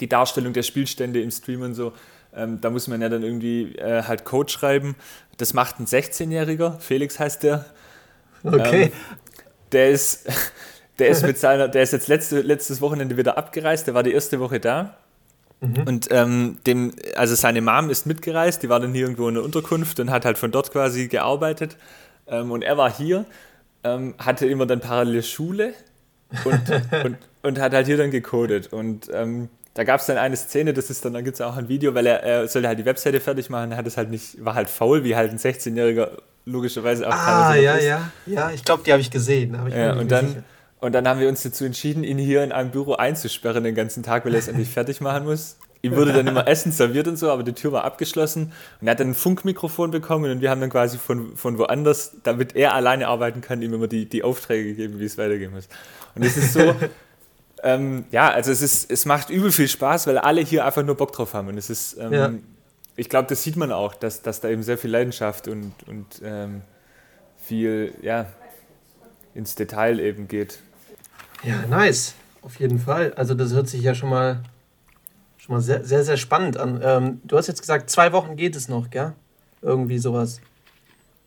die 0.00 0.08
Darstellung 0.08 0.52
der 0.52 0.62
Spielstände 0.62 1.22
im 1.22 1.30
Stream 1.30 1.62
und 1.62 1.74
so. 1.74 1.92
Ähm, 2.34 2.60
da 2.60 2.70
muss 2.70 2.86
man 2.86 3.00
ja 3.00 3.08
dann 3.08 3.22
irgendwie 3.22 3.76
äh, 3.76 4.02
halt 4.02 4.24
Code 4.24 4.50
schreiben. 4.50 4.94
Das 5.38 5.54
macht 5.54 5.80
ein 5.80 5.86
16-Jähriger, 5.86 6.78
Felix 6.78 7.18
heißt 7.18 7.42
der. 7.42 7.64
Okay. 8.44 8.84
Ähm, 8.84 8.92
der 9.72 9.90
ist, 9.90 10.28
der 10.98 11.08
ist 11.08 11.22
mit 11.22 11.38
seiner, 11.38 11.66
der 11.68 11.82
ist 11.82 11.92
jetzt 11.94 12.08
letzte, 12.08 12.42
letztes 12.42 12.82
Wochenende 12.82 13.16
wieder 13.16 13.38
abgereist, 13.38 13.86
der 13.86 13.94
war 13.94 14.02
die 14.02 14.12
erste 14.12 14.38
Woche 14.38 14.60
da 14.60 14.98
Mhm. 15.60 15.82
Und 15.86 16.08
ähm, 16.10 16.58
dem, 16.66 16.92
also 17.16 17.34
seine 17.34 17.60
Mom 17.60 17.90
ist 17.90 18.06
mitgereist, 18.06 18.62
die 18.62 18.68
war 18.68 18.80
dann 18.80 18.92
hier 18.92 19.02
irgendwo 19.02 19.28
in 19.28 19.34
der 19.34 19.44
Unterkunft 19.44 20.00
und 20.00 20.10
hat 20.10 20.24
halt 20.24 20.38
von 20.38 20.50
dort 20.50 20.72
quasi 20.72 21.08
gearbeitet. 21.08 21.76
Ähm, 22.26 22.50
und 22.50 22.62
er 22.62 22.78
war 22.78 22.90
hier, 22.92 23.24
ähm, 23.84 24.14
hatte 24.18 24.46
immer 24.46 24.66
dann 24.66 24.80
parallel 24.80 25.22
Schule 25.22 25.74
und, 26.44 26.60
und, 27.04 27.16
und 27.42 27.58
hat 27.60 27.72
halt 27.74 27.86
hier 27.86 27.96
dann 27.98 28.10
gecodet. 28.10 28.72
Und 28.72 29.10
ähm, 29.12 29.48
da 29.74 29.84
gab 29.84 30.00
es 30.00 30.06
dann 30.06 30.16
eine 30.18 30.36
Szene, 30.36 30.72
das 30.72 30.90
ist 30.90 31.04
dann, 31.04 31.12
da 31.12 31.20
gibt 31.20 31.34
es 31.34 31.40
auch 31.40 31.56
ein 31.56 31.68
Video, 31.68 31.94
weil 31.94 32.06
er, 32.06 32.22
er 32.22 32.48
sollte 32.48 32.68
halt 32.68 32.78
die 32.78 32.84
Webseite 32.84 33.20
fertig 33.20 33.50
machen, 33.50 33.76
hat 33.76 33.86
es 33.86 33.96
halt 33.96 34.10
nicht, 34.10 34.42
war 34.44 34.54
halt 34.54 34.68
faul, 34.68 35.04
wie 35.04 35.14
halt 35.14 35.30
ein 35.30 35.38
16-Jähriger 35.38 36.08
logischerweise 36.46 37.06
auch 37.06 37.12
Ah, 37.12 37.54
ja, 37.54 37.74
ist. 37.74 37.84
ja, 37.84 38.10
ja, 38.26 38.50
ich 38.50 38.64
glaube, 38.64 38.82
die 38.84 38.92
habe 38.92 39.00
ich 39.00 39.10
gesehen. 39.10 39.58
Hab 39.58 39.68
ich 39.68 39.74
ja, 39.74 39.92
und 39.92 40.10
dann, 40.10 40.28
sicher. 40.28 40.42
Und 40.80 40.92
dann 40.92 41.06
haben 41.06 41.20
wir 41.20 41.28
uns 41.28 41.42
dazu 41.42 41.64
entschieden, 41.64 42.04
ihn 42.04 42.18
hier 42.18 42.42
in 42.42 42.52
einem 42.52 42.70
Büro 42.70 42.94
einzusperren 42.94 43.64
den 43.64 43.74
ganzen 43.74 44.02
Tag, 44.02 44.24
weil 44.24 44.34
er 44.34 44.38
es 44.38 44.48
endlich 44.48 44.68
fertig 44.72 45.00
machen 45.00 45.24
muss. 45.24 45.56
Ihm 45.82 45.96
wurde 45.96 46.12
dann 46.12 46.26
immer 46.26 46.46
Essen 46.46 46.72
serviert 46.72 47.08
und 47.08 47.16
so, 47.16 47.30
aber 47.30 47.42
die 47.42 47.54
Tür 47.54 47.72
war 47.72 47.84
abgeschlossen. 47.84 48.52
Und 48.80 48.86
er 48.86 48.92
hat 48.92 49.00
dann 49.00 49.10
ein 49.10 49.14
Funkmikrofon 49.14 49.90
bekommen 49.90 50.30
und 50.30 50.42
wir 50.42 50.50
haben 50.50 50.60
dann 50.60 50.68
quasi 50.68 50.98
von, 50.98 51.36
von 51.36 51.56
woanders, 51.56 52.16
damit 52.22 52.54
er 52.54 52.74
alleine 52.74 53.08
arbeiten 53.08 53.40
kann, 53.40 53.62
ihm 53.62 53.72
immer 53.72 53.88
die, 53.88 54.06
die 54.06 54.22
Aufträge 54.22 54.70
gegeben, 54.70 55.00
wie 55.00 55.06
es 55.06 55.16
weitergehen 55.16 55.52
muss. 55.52 55.68
Und 56.14 56.22
es 56.22 56.36
ist 56.36 56.52
so, 56.52 56.74
ähm, 57.62 58.04
ja, 58.10 58.30
also 58.30 58.52
es, 58.52 58.60
ist, 58.60 58.90
es 58.90 59.06
macht 59.06 59.30
übel 59.30 59.52
viel 59.52 59.68
Spaß, 59.68 60.06
weil 60.06 60.18
alle 60.18 60.42
hier 60.42 60.66
einfach 60.66 60.82
nur 60.82 60.96
Bock 60.96 61.12
drauf 61.12 61.32
haben. 61.32 61.48
Und 61.48 61.56
es 61.56 61.70
ist, 61.70 61.96
ähm, 61.98 62.12
ja. 62.12 62.30
ich 62.96 63.08
glaube, 63.08 63.28
das 63.28 63.42
sieht 63.42 63.56
man 63.56 63.72
auch, 63.72 63.94
dass, 63.94 64.20
dass 64.20 64.40
da 64.40 64.50
eben 64.50 64.62
sehr 64.62 64.76
viel 64.76 64.90
Leidenschaft 64.90 65.48
und, 65.48 65.72
und 65.86 66.06
ähm, 66.22 66.60
viel, 67.38 67.94
ja, 68.02 68.26
ins 69.34 69.54
Detail 69.54 69.98
eben 69.98 70.28
geht. 70.28 70.58
Ja, 71.42 71.66
nice. 71.66 72.14
Auf 72.42 72.58
jeden 72.58 72.78
Fall. 72.78 73.12
Also 73.14 73.34
das 73.34 73.52
hört 73.52 73.68
sich 73.68 73.82
ja 73.82 73.94
schon 73.94 74.10
mal, 74.10 74.42
schon 75.36 75.54
mal 75.54 75.60
sehr, 75.60 75.84
sehr, 75.84 76.04
sehr 76.04 76.16
spannend 76.16 76.56
an. 76.56 76.80
Ähm, 76.82 77.20
du 77.24 77.36
hast 77.36 77.46
jetzt 77.46 77.60
gesagt, 77.60 77.90
zwei 77.90 78.12
Wochen 78.12 78.36
geht 78.36 78.56
es 78.56 78.68
noch, 78.68 78.90
gell? 78.90 79.12
Irgendwie 79.62 79.98
sowas. 79.98 80.40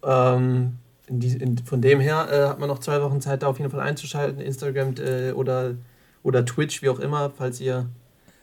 Ähm, 0.03 0.77
in 1.07 1.19
die, 1.19 1.35
in, 1.35 1.57
von 1.59 1.81
dem 1.81 1.99
her 1.99 2.27
äh, 2.31 2.47
hat 2.47 2.59
man 2.59 2.67
noch 2.67 2.79
zwei 2.79 3.01
Wochen 3.01 3.21
Zeit, 3.21 3.43
da 3.43 3.47
auf 3.47 3.59
jeden 3.59 3.69
Fall 3.69 3.81
einzuschalten. 3.81 4.39
Instagram 4.39 4.95
äh, 4.97 5.31
oder, 5.31 5.75
oder 6.23 6.45
Twitch, 6.45 6.81
wie 6.81 6.89
auch 6.89 6.99
immer, 6.99 7.31
falls 7.37 7.59
ihr 7.59 7.87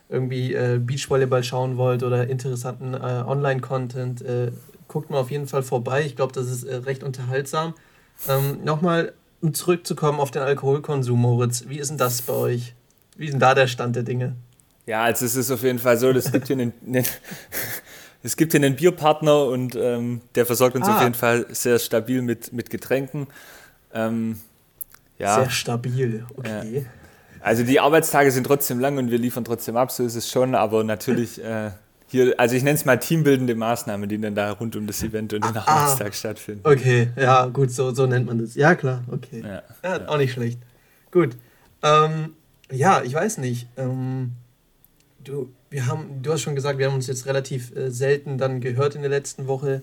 irgendwie 0.08 0.54
äh, 0.54 0.78
Beachvolleyball 0.78 1.42
schauen 1.44 1.76
wollt 1.76 2.02
oder 2.02 2.28
interessanten 2.28 2.94
äh, 2.94 3.24
Online-Content. 3.26 4.22
Äh, 4.22 4.52
guckt 4.88 5.10
mal 5.10 5.18
auf 5.18 5.30
jeden 5.30 5.46
Fall 5.46 5.62
vorbei. 5.62 6.02
Ich 6.04 6.16
glaube, 6.16 6.32
das 6.32 6.50
ist 6.50 6.64
äh, 6.64 6.76
recht 6.76 7.02
unterhaltsam. 7.02 7.74
Ähm, 8.28 8.58
Nochmal 8.64 9.12
um 9.40 9.54
zurückzukommen 9.54 10.20
auf 10.20 10.30
den 10.30 10.42
Alkoholkonsum, 10.42 11.20
Moritz, 11.20 11.64
wie 11.68 11.78
ist 11.78 11.88
denn 11.88 11.98
das 11.98 12.22
bei 12.22 12.32
euch? 12.32 12.74
Wie 13.16 13.26
ist 13.26 13.32
denn 13.32 13.40
da 13.40 13.54
der 13.54 13.66
Stand 13.66 13.96
der 13.96 14.02
Dinge? 14.02 14.34
Ja, 14.86 15.02
also 15.02 15.24
es 15.24 15.36
ist 15.36 15.50
auf 15.50 15.62
jeden 15.62 15.78
Fall 15.78 15.98
so, 15.98 16.10
es 16.10 16.32
gibt 16.32 16.46
hier 16.46 16.56
einen, 16.56 16.72
einen 16.86 17.04
es 18.22 18.36
gibt 18.36 18.52
hier 18.52 18.60
einen 18.60 18.76
Bierpartner 18.76 19.44
und 19.46 19.76
ähm, 19.76 20.20
der 20.34 20.46
versorgt 20.46 20.76
uns 20.76 20.88
ah. 20.88 20.96
auf 20.96 21.02
jeden 21.02 21.14
Fall 21.14 21.46
sehr 21.50 21.78
stabil 21.78 22.22
mit, 22.22 22.52
mit 22.52 22.70
Getränken. 22.70 23.26
Ähm, 23.92 24.40
ja. 25.18 25.36
Sehr 25.36 25.50
stabil, 25.50 26.26
okay. 26.36 26.80
Ja. 26.80 26.82
Also 27.40 27.62
die 27.62 27.80
Arbeitstage 27.80 28.30
sind 28.30 28.44
trotzdem 28.44 28.80
lang 28.80 28.98
und 28.98 29.10
wir 29.10 29.18
liefern 29.18 29.44
trotzdem 29.44 29.76
ab, 29.76 29.90
so 29.90 30.04
ist 30.04 30.14
es 30.14 30.30
schon, 30.30 30.54
aber 30.54 30.84
natürlich 30.84 31.42
äh, 31.42 31.70
hier, 32.10 32.34
also 32.38 32.56
ich 32.56 32.64
nenne 32.64 32.74
es 32.74 32.84
mal 32.84 32.96
teambildende 32.96 33.54
Maßnahmen, 33.54 34.08
die 34.08 34.20
dann 34.20 34.34
da 34.34 34.50
rund 34.50 34.74
um 34.74 34.86
das 34.88 35.00
Event 35.02 35.32
und 35.32 35.44
den 35.44 35.56
ah, 35.56 35.64
Arbeitstag 35.64 36.12
stattfinden. 36.12 36.62
Okay, 36.64 37.10
ja, 37.16 37.46
gut, 37.46 37.70
so, 37.70 37.92
so 37.92 38.06
nennt 38.06 38.26
man 38.26 38.38
das. 38.38 38.56
Ja, 38.56 38.74
klar, 38.74 39.04
okay. 39.12 39.44
Ja, 39.44 39.62
ja, 39.84 40.08
auch 40.08 40.16
nicht 40.16 40.32
schlecht. 40.32 40.58
Gut. 41.12 41.36
Ähm, 41.82 42.34
ja, 42.72 43.02
ich 43.02 43.14
weiß 43.14 43.38
nicht. 43.38 43.68
Ähm, 43.76 44.32
du, 45.22 45.52
wir 45.70 45.86
haben, 45.86 46.20
du 46.22 46.32
hast 46.32 46.42
schon 46.42 46.56
gesagt, 46.56 46.80
wir 46.80 46.86
haben 46.86 46.96
uns 46.96 47.06
jetzt 47.06 47.26
relativ 47.26 47.74
äh, 47.76 47.90
selten 47.90 48.38
dann 48.38 48.60
gehört 48.60 48.96
in 48.96 49.02
der 49.02 49.10
letzten 49.10 49.46
Woche. 49.46 49.82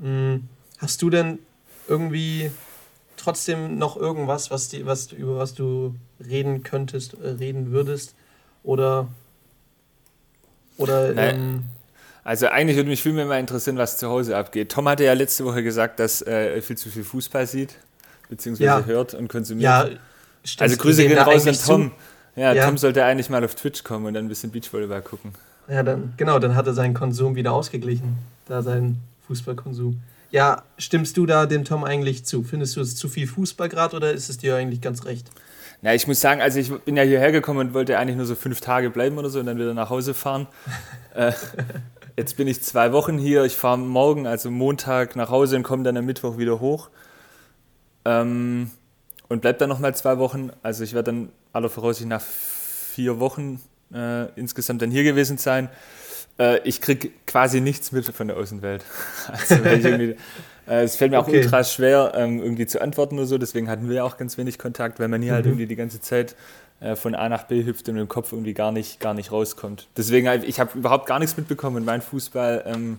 Hm, 0.00 0.48
hast 0.78 1.00
du 1.00 1.10
denn 1.10 1.38
irgendwie 1.86 2.50
trotzdem 3.16 3.78
noch 3.78 3.96
irgendwas, 3.96 4.50
was 4.50 4.68
die, 4.68 4.84
was, 4.84 5.12
über 5.12 5.38
was 5.38 5.54
du 5.54 5.94
reden 6.18 6.64
könntest, 6.64 7.14
äh, 7.14 7.28
reden 7.28 7.70
würdest? 7.70 8.16
Oder. 8.64 9.06
Oder. 10.78 11.14
Ähm, 11.16 11.64
also 12.24 12.46
eigentlich 12.48 12.76
würde 12.76 12.88
mich 12.88 13.02
viel 13.02 13.12
mehr 13.12 13.26
mal 13.26 13.38
interessieren, 13.38 13.76
was 13.76 13.98
zu 13.98 14.08
Hause 14.08 14.36
abgeht. 14.36 14.70
Tom 14.70 14.88
hatte 14.88 15.04
ja 15.04 15.12
letzte 15.12 15.44
Woche 15.44 15.62
gesagt, 15.62 15.98
dass 16.00 16.22
äh, 16.22 16.56
er 16.56 16.62
viel 16.62 16.76
zu 16.76 16.88
viel 16.90 17.04
Fußball 17.04 17.46
sieht, 17.46 17.74
beziehungsweise 18.28 18.64
ja. 18.64 18.84
hört 18.84 19.14
und 19.14 19.28
konsumiert. 19.28 19.64
Ja, 19.64 19.88
stimmt. 20.44 20.62
Also 20.62 20.76
Grüße 20.76 21.06
gehen 21.06 21.18
raus 21.18 21.46
an 21.46 21.56
Tom. 21.66 21.92
Ja, 22.36 22.52
ja, 22.52 22.66
Tom 22.66 22.78
sollte 22.78 23.04
eigentlich 23.04 23.30
mal 23.30 23.44
auf 23.44 23.54
Twitch 23.54 23.82
kommen 23.82 24.06
und 24.06 24.14
dann 24.14 24.26
ein 24.26 24.28
bisschen 24.28 24.50
Beachvolleyball 24.50 25.02
gucken. 25.02 25.32
Ja, 25.68 25.82
dann, 25.82 26.14
genau, 26.16 26.38
dann 26.38 26.54
hat 26.54 26.66
er 26.66 26.74
seinen 26.74 26.94
Konsum 26.94 27.34
wieder 27.34 27.52
ausgeglichen. 27.52 28.18
Da 28.46 28.62
seinen 28.62 29.00
Fußballkonsum. 29.26 30.00
Ja, 30.30 30.62
stimmst 30.76 31.16
du 31.16 31.26
da 31.26 31.46
dem 31.46 31.64
Tom 31.64 31.84
eigentlich 31.84 32.24
zu? 32.24 32.42
Findest 32.42 32.76
du 32.76 32.80
es 32.80 32.96
zu 32.96 33.08
viel 33.08 33.26
Fußball 33.26 33.68
gerade 33.68 33.96
oder 33.96 34.12
ist 34.12 34.28
es 34.28 34.38
dir 34.38 34.56
eigentlich 34.56 34.80
ganz 34.80 35.04
recht? 35.04 35.30
Na, 35.80 35.94
ich 35.94 36.06
muss 36.06 36.20
sagen, 36.20 36.40
also 36.40 36.58
ich 36.58 36.72
bin 36.72 36.96
ja 36.96 37.04
hierher 37.04 37.30
gekommen 37.30 37.68
und 37.68 37.74
wollte 37.74 37.98
eigentlich 37.98 38.16
nur 38.16 38.26
so 38.26 38.34
fünf 38.34 38.60
Tage 38.60 38.90
bleiben 38.90 39.16
oder 39.16 39.30
so 39.30 39.38
und 39.38 39.46
dann 39.46 39.58
wieder 39.58 39.74
nach 39.74 39.90
Hause 39.90 40.12
fahren. 40.12 40.48
äh, 41.14 41.32
jetzt 42.16 42.36
bin 42.36 42.48
ich 42.48 42.62
zwei 42.62 42.92
Wochen 42.92 43.16
hier. 43.16 43.44
Ich 43.44 43.56
fahre 43.56 43.78
morgen, 43.78 44.26
also 44.26 44.50
Montag, 44.50 45.14
nach 45.14 45.30
Hause 45.30 45.56
und 45.56 45.62
komme 45.62 45.84
dann 45.84 45.96
am 45.96 46.04
Mittwoch 46.04 46.36
wieder 46.36 46.58
hoch. 46.58 46.90
Ähm, 48.04 48.70
und 49.28 49.42
bleib 49.42 49.58
dann 49.58 49.68
nochmal 49.68 49.94
zwei 49.94 50.18
Wochen. 50.18 50.50
Also 50.62 50.82
ich 50.82 50.94
werde 50.94 51.12
dann 51.12 51.28
aller 51.52 51.68
Voraussicht 51.68 52.08
nach 52.08 52.22
vier 52.22 53.20
Wochen 53.20 53.60
äh, 53.94 54.26
insgesamt 54.34 54.82
dann 54.82 54.90
hier 54.90 55.04
gewesen 55.04 55.38
sein. 55.38 55.68
Äh, 56.38 56.60
ich 56.66 56.80
kriege 56.80 57.10
quasi 57.26 57.60
nichts 57.60 57.92
mit 57.92 58.06
von 58.06 58.28
der 58.28 58.36
Außenwelt. 58.36 58.84
Also 59.28 59.56
es 60.76 60.96
fällt 60.96 61.10
mir 61.10 61.18
auch 61.18 61.28
okay. 61.28 61.38
ultra 61.38 61.64
schwer, 61.64 62.12
ähm, 62.14 62.40
irgendwie 62.40 62.66
zu 62.66 62.80
antworten 62.80 63.16
oder 63.16 63.26
so. 63.26 63.38
Deswegen 63.38 63.68
hatten 63.68 63.88
wir 63.88 63.96
ja 63.96 64.04
auch 64.04 64.16
ganz 64.16 64.38
wenig 64.38 64.58
Kontakt, 64.58 65.00
weil 65.00 65.08
man 65.08 65.22
hier 65.22 65.32
halt 65.32 65.44
mhm. 65.44 65.50
halt 65.50 65.52
irgendwie 65.54 65.66
die 65.66 65.76
ganze 65.76 66.00
Zeit 66.00 66.36
äh, 66.80 66.94
von 66.94 67.14
A 67.14 67.28
nach 67.28 67.44
B 67.44 67.64
hüpft 67.64 67.88
und 67.88 67.96
im 67.96 68.08
Kopf 68.08 68.32
irgendwie 68.32 68.54
gar 68.54 68.72
nicht, 68.72 69.00
gar 69.00 69.14
nicht 69.14 69.32
rauskommt. 69.32 69.88
Deswegen, 69.96 70.26
äh, 70.26 70.44
ich 70.44 70.60
habe 70.60 70.78
überhaupt 70.78 71.06
gar 71.06 71.18
nichts 71.18 71.36
mitbekommen 71.36 71.76
und 71.76 71.84
mein 71.84 72.02
Fußball. 72.02 72.64
Ähm, 72.66 72.98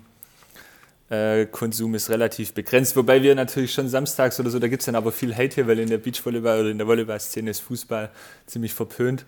äh, 1.12 1.44
ist 1.44 2.10
relativ 2.10 2.54
begrenzt, 2.54 2.96
wobei 2.96 3.24
wir 3.24 3.34
natürlich 3.34 3.74
schon 3.74 3.90
samstags 3.90 4.40
oder 4.40 4.50
so, 4.50 4.60
da 4.60 4.68
gibt 4.68 4.82
es 4.82 4.86
dann 4.86 4.96
aber 4.96 5.12
viel 5.12 5.36
Hate 5.36 5.56
hier, 5.56 5.68
weil 5.68 5.80
in 5.80 5.90
der 5.90 5.98
Beachvolleyball 5.98 6.62
oder 6.62 6.70
in 6.70 6.78
der 6.78 6.86
Volleyball-Szene 6.86 7.50
ist 7.50 7.62
Fußball 7.62 8.10
ziemlich 8.46 8.74
verpönt. 8.74 9.26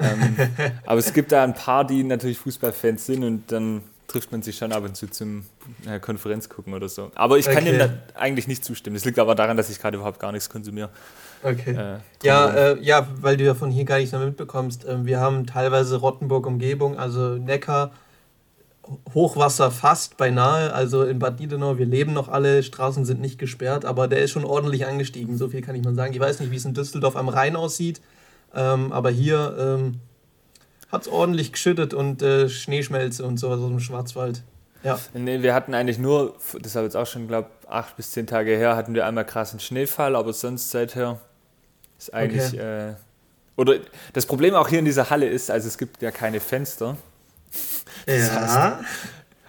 ähm, 0.00 0.36
aber 0.84 0.98
es 0.98 1.12
gibt 1.12 1.30
da 1.30 1.44
ein 1.44 1.54
paar, 1.54 1.86
die 1.86 2.02
natürlich 2.02 2.38
Fußballfans 2.38 3.06
sind 3.06 3.22
und 3.22 3.52
dann 3.52 3.82
trifft 4.12 4.30
man 4.30 4.42
sich 4.42 4.56
schon 4.56 4.72
ab 4.72 4.84
und 4.84 4.96
zu 4.96 5.10
zum 5.10 5.44
äh, 5.86 5.98
Konferenz 5.98 6.48
gucken 6.48 6.74
oder 6.74 6.88
so. 6.88 7.10
Aber 7.14 7.38
ich 7.38 7.46
kann 7.46 7.64
okay. 7.64 7.78
dem 7.78 7.78
da 7.78 7.88
eigentlich 8.14 8.46
nicht 8.46 8.64
zustimmen. 8.64 8.94
Das 8.94 9.04
liegt 9.04 9.18
aber 9.18 9.34
daran, 9.34 9.56
dass 9.56 9.70
ich 9.70 9.80
gerade 9.80 9.96
überhaupt 9.96 10.20
gar 10.20 10.32
nichts 10.32 10.50
konsumiere. 10.50 10.90
Okay. 11.42 11.74
Äh, 11.74 11.98
ja, 12.22 12.50
äh, 12.50 12.82
ja, 12.82 13.08
weil 13.20 13.36
du 13.36 13.44
ja 13.44 13.54
von 13.54 13.70
hier 13.70 13.84
gar 13.84 13.98
nichts 13.98 14.12
mehr 14.12 14.20
mitbekommst. 14.20 14.84
Ähm, 14.86 15.06
wir 15.06 15.18
haben 15.18 15.46
teilweise 15.46 15.96
Rottenburg-Umgebung, 15.96 16.98
also 16.98 17.36
Neckar, 17.36 17.92
Hochwasser 19.14 19.70
fast 19.70 20.18
beinahe. 20.18 20.72
Also 20.72 21.04
in 21.04 21.18
Bad 21.18 21.40
Niedenau, 21.40 21.78
wir 21.78 21.86
leben 21.86 22.12
noch 22.12 22.28
alle, 22.28 22.62
Straßen 22.62 23.04
sind 23.04 23.20
nicht 23.20 23.38
gesperrt, 23.38 23.84
aber 23.84 24.08
der 24.08 24.20
ist 24.22 24.30
schon 24.30 24.44
ordentlich 24.44 24.86
angestiegen. 24.86 25.38
So 25.38 25.48
viel 25.48 25.62
kann 25.62 25.74
ich 25.74 25.84
mal 25.84 25.94
sagen. 25.94 26.12
Ich 26.12 26.20
weiß 26.20 26.40
nicht, 26.40 26.50
wie 26.50 26.56
es 26.56 26.64
in 26.64 26.74
Düsseldorf 26.74 27.16
am 27.16 27.28
Rhein 27.28 27.56
aussieht, 27.56 28.02
ähm, 28.54 28.92
aber 28.92 29.10
hier 29.10 29.56
ähm, 29.58 30.00
hat 30.92 31.02
es 31.02 31.08
ordentlich 31.08 31.52
geschüttet 31.52 31.94
und 31.94 32.22
äh, 32.22 32.48
Schneeschmelze 32.48 33.24
und 33.24 33.38
sowas 33.38 33.58
aus 33.60 33.68
dem 33.68 33.80
Schwarzwald. 33.80 34.42
Ja. 34.84 34.98
Nee, 35.14 35.42
wir 35.42 35.54
hatten 35.54 35.74
eigentlich 35.74 35.98
nur, 35.98 36.36
das 36.60 36.74
habe 36.74 36.84
jetzt 36.84 36.96
auch 36.96 37.06
schon, 37.06 37.28
glaube 37.28 37.48
ich, 37.62 37.68
acht 37.68 37.96
bis 37.96 38.10
zehn 38.10 38.26
Tage 38.26 38.56
her, 38.56 38.76
hatten 38.76 38.94
wir 38.94 39.06
einmal 39.06 39.24
krassen 39.24 39.58
Schneefall, 39.58 40.14
aber 40.16 40.32
sonst 40.32 40.70
seither 40.70 41.20
ist 41.98 42.12
eigentlich. 42.12 42.52
Okay. 42.52 42.90
Äh, 42.90 42.94
oder 43.56 43.76
das 44.12 44.26
Problem 44.26 44.54
auch 44.54 44.68
hier 44.68 44.80
in 44.80 44.84
dieser 44.84 45.08
Halle 45.10 45.28
ist, 45.28 45.50
also 45.50 45.68
es 45.68 45.78
gibt 45.78 46.02
ja 46.02 46.10
keine 46.10 46.40
Fenster. 46.40 46.96
Das 48.06 48.28
ja. 48.28 48.76
Heißt, 48.76 48.84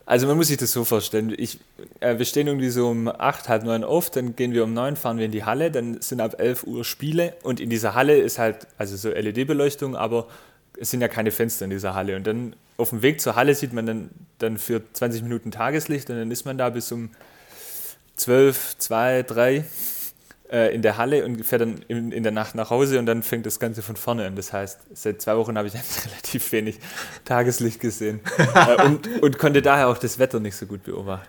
also 0.05 0.27
man 0.27 0.35
muss 0.35 0.47
sich 0.47 0.57
das 0.57 0.71
so 0.71 0.83
vorstellen. 0.83 1.33
Ich, 1.37 1.59
äh, 1.99 2.17
wir 2.17 2.25
stehen 2.25 2.47
irgendwie 2.47 2.69
so 2.69 2.89
um 2.89 3.07
8, 3.07 3.47
halb 3.47 3.63
9 3.63 3.83
auf, 3.83 4.09
dann 4.09 4.35
gehen 4.35 4.53
wir 4.53 4.65
um 4.65 4.73
9, 4.73 4.97
fahren 4.97 5.17
wir 5.17 5.25
in 5.25 5.31
die 5.31 5.45
Halle, 5.45 5.71
dann 5.71 6.01
sind 6.01 6.19
ab 6.19 6.35
11 6.39 6.65
Uhr 6.65 6.83
Spiele 6.83 7.33
und 7.43 7.59
in 7.59 7.69
dieser 7.69 7.95
Halle 7.95 8.17
ist 8.17 8.37
halt, 8.37 8.67
also 8.77 8.97
so 8.97 9.09
LED-Beleuchtung, 9.09 9.95
aber 9.95 10.27
es 10.79 10.91
sind 10.91 11.01
ja 11.01 11.07
keine 11.07 11.31
Fenster 11.31 11.65
in 11.65 11.71
dieser 11.71 11.93
Halle. 11.93 12.15
Und 12.15 12.25
dann 12.25 12.55
auf 12.77 12.89
dem 12.89 13.01
Weg 13.01 13.21
zur 13.21 13.35
Halle 13.35 13.55
sieht 13.55 13.73
man 13.73 13.85
dann, 13.85 14.09
dann 14.39 14.57
für 14.57 14.81
20 14.93 15.23
Minuten 15.23 15.51
Tageslicht 15.51 16.09
und 16.09 16.17
dann 16.17 16.31
ist 16.31 16.45
man 16.45 16.57
da 16.57 16.69
bis 16.69 16.91
um 16.91 17.11
12, 18.15 18.77
2, 18.77 19.23
3 19.23 19.65
äh, 20.51 20.73
in 20.73 20.81
der 20.81 20.97
Halle 20.97 21.25
und 21.25 21.43
fährt 21.45 21.61
dann 21.61 21.83
in, 21.87 22.11
in, 22.11 22.23
der 22.23 22.31
Nacht 22.31 22.55
nach 22.55 22.69
Hause 22.69 22.99
und 22.99 23.05
dann 23.05 23.23
fängt 23.23 23.45
das 23.45 23.59
Ganze 23.59 23.81
von 23.81 23.95
vorne 23.95 24.25
an. 24.25 24.35
Das 24.35 24.53
heißt, 24.53 24.79
seit 24.93 25.21
zwei 25.21 25.35
Wochen 25.35 25.57
habe 25.57 25.67
ich 25.67 25.73
relativ 26.05 26.51
wenig 26.51 26.79
Tageslicht 27.25 27.79
gesehen 27.79 28.21
äh, 28.37 28.83
und, 28.85 29.07
und, 29.21 29.39
konnte 29.39 29.61
daher 29.61 29.87
auch 29.87 29.97
das 29.97 30.19
Wetter 30.19 30.39
nicht 30.39 30.55
so 30.55 30.65
gut 30.65 30.83
beobachten. 30.83 31.27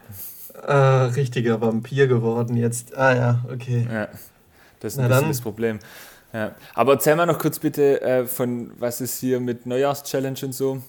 Äh, 0.66 0.72
richtiger 0.72 1.60
Vampir 1.60 2.06
geworden 2.06 2.56
jetzt. 2.56 2.96
Ah 2.96 3.14
ja, 3.14 3.44
okay. 3.50 3.86
Ja, 3.90 4.08
das 4.80 4.94
ist 4.94 4.98
ein 4.98 5.08
bisschen 5.08 5.28
das 5.28 5.40
Problem. 5.40 5.78
Ja. 6.34 6.54
Aber 6.74 6.94
erzähl 6.94 7.14
mal 7.14 7.26
noch 7.26 7.38
kurz 7.38 7.60
bitte 7.60 8.02
äh, 8.02 8.26
von, 8.26 8.72
was 8.78 9.00
ist 9.00 9.20
hier 9.20 9.38
mit 9.38 9.66
Neujahrschallenge 9.66 10.40
und 10.42 10.52
so. 10.52 10.82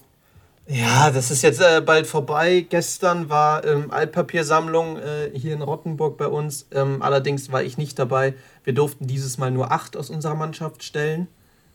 Ja, 0.66 1.12
das 1.12 1.30
ist 1.30 1.42
jetzt 1.42 1.60
äh, 1.60 1.80
bald 1.80 2.08
vorbei. 2.08 2.66
Gestern 2.68 3.28
war 3.30 3.64
ähm, 3.64 3.92
Altpapiersammlung 3.92 4.98
äh, 4.98 5.30
hier 5.32 5.54
in 5.54 5.62
Rottenburg 5.62 6.18
bei 6.18 6.26
uns. 6.26 6.66
Ähm, 6.72 7.00
allerdings 7.00 7.52
war 7.52 7.62
ich 7.62 7.78
nicht 7.78 7.96
dabei. 8.00 8.34
Wir 8.64 8.72
durften 8.72 9.06
dieses 9.06 9.38
Mal 9.38 9.52
nur 9.52 9.70
acht 9.70 9.96
aus 9.96 10.10
unserer 10.10 10.34
Mannschaft 10.34 10.82
stellen. 10.82 11.28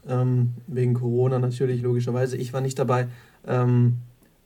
Ähm, 0.05 0.55
wegen 0.67 0.95
Corona 0.95 1.39
natürlich, 1.39 1.81
logischerweise. 1.81 2.35
Ich 2.35 2.51
war 2.51 2.59
nicht 2.59 2.77
dabei. 2.77 3.07
Ähm, 3.47 3.99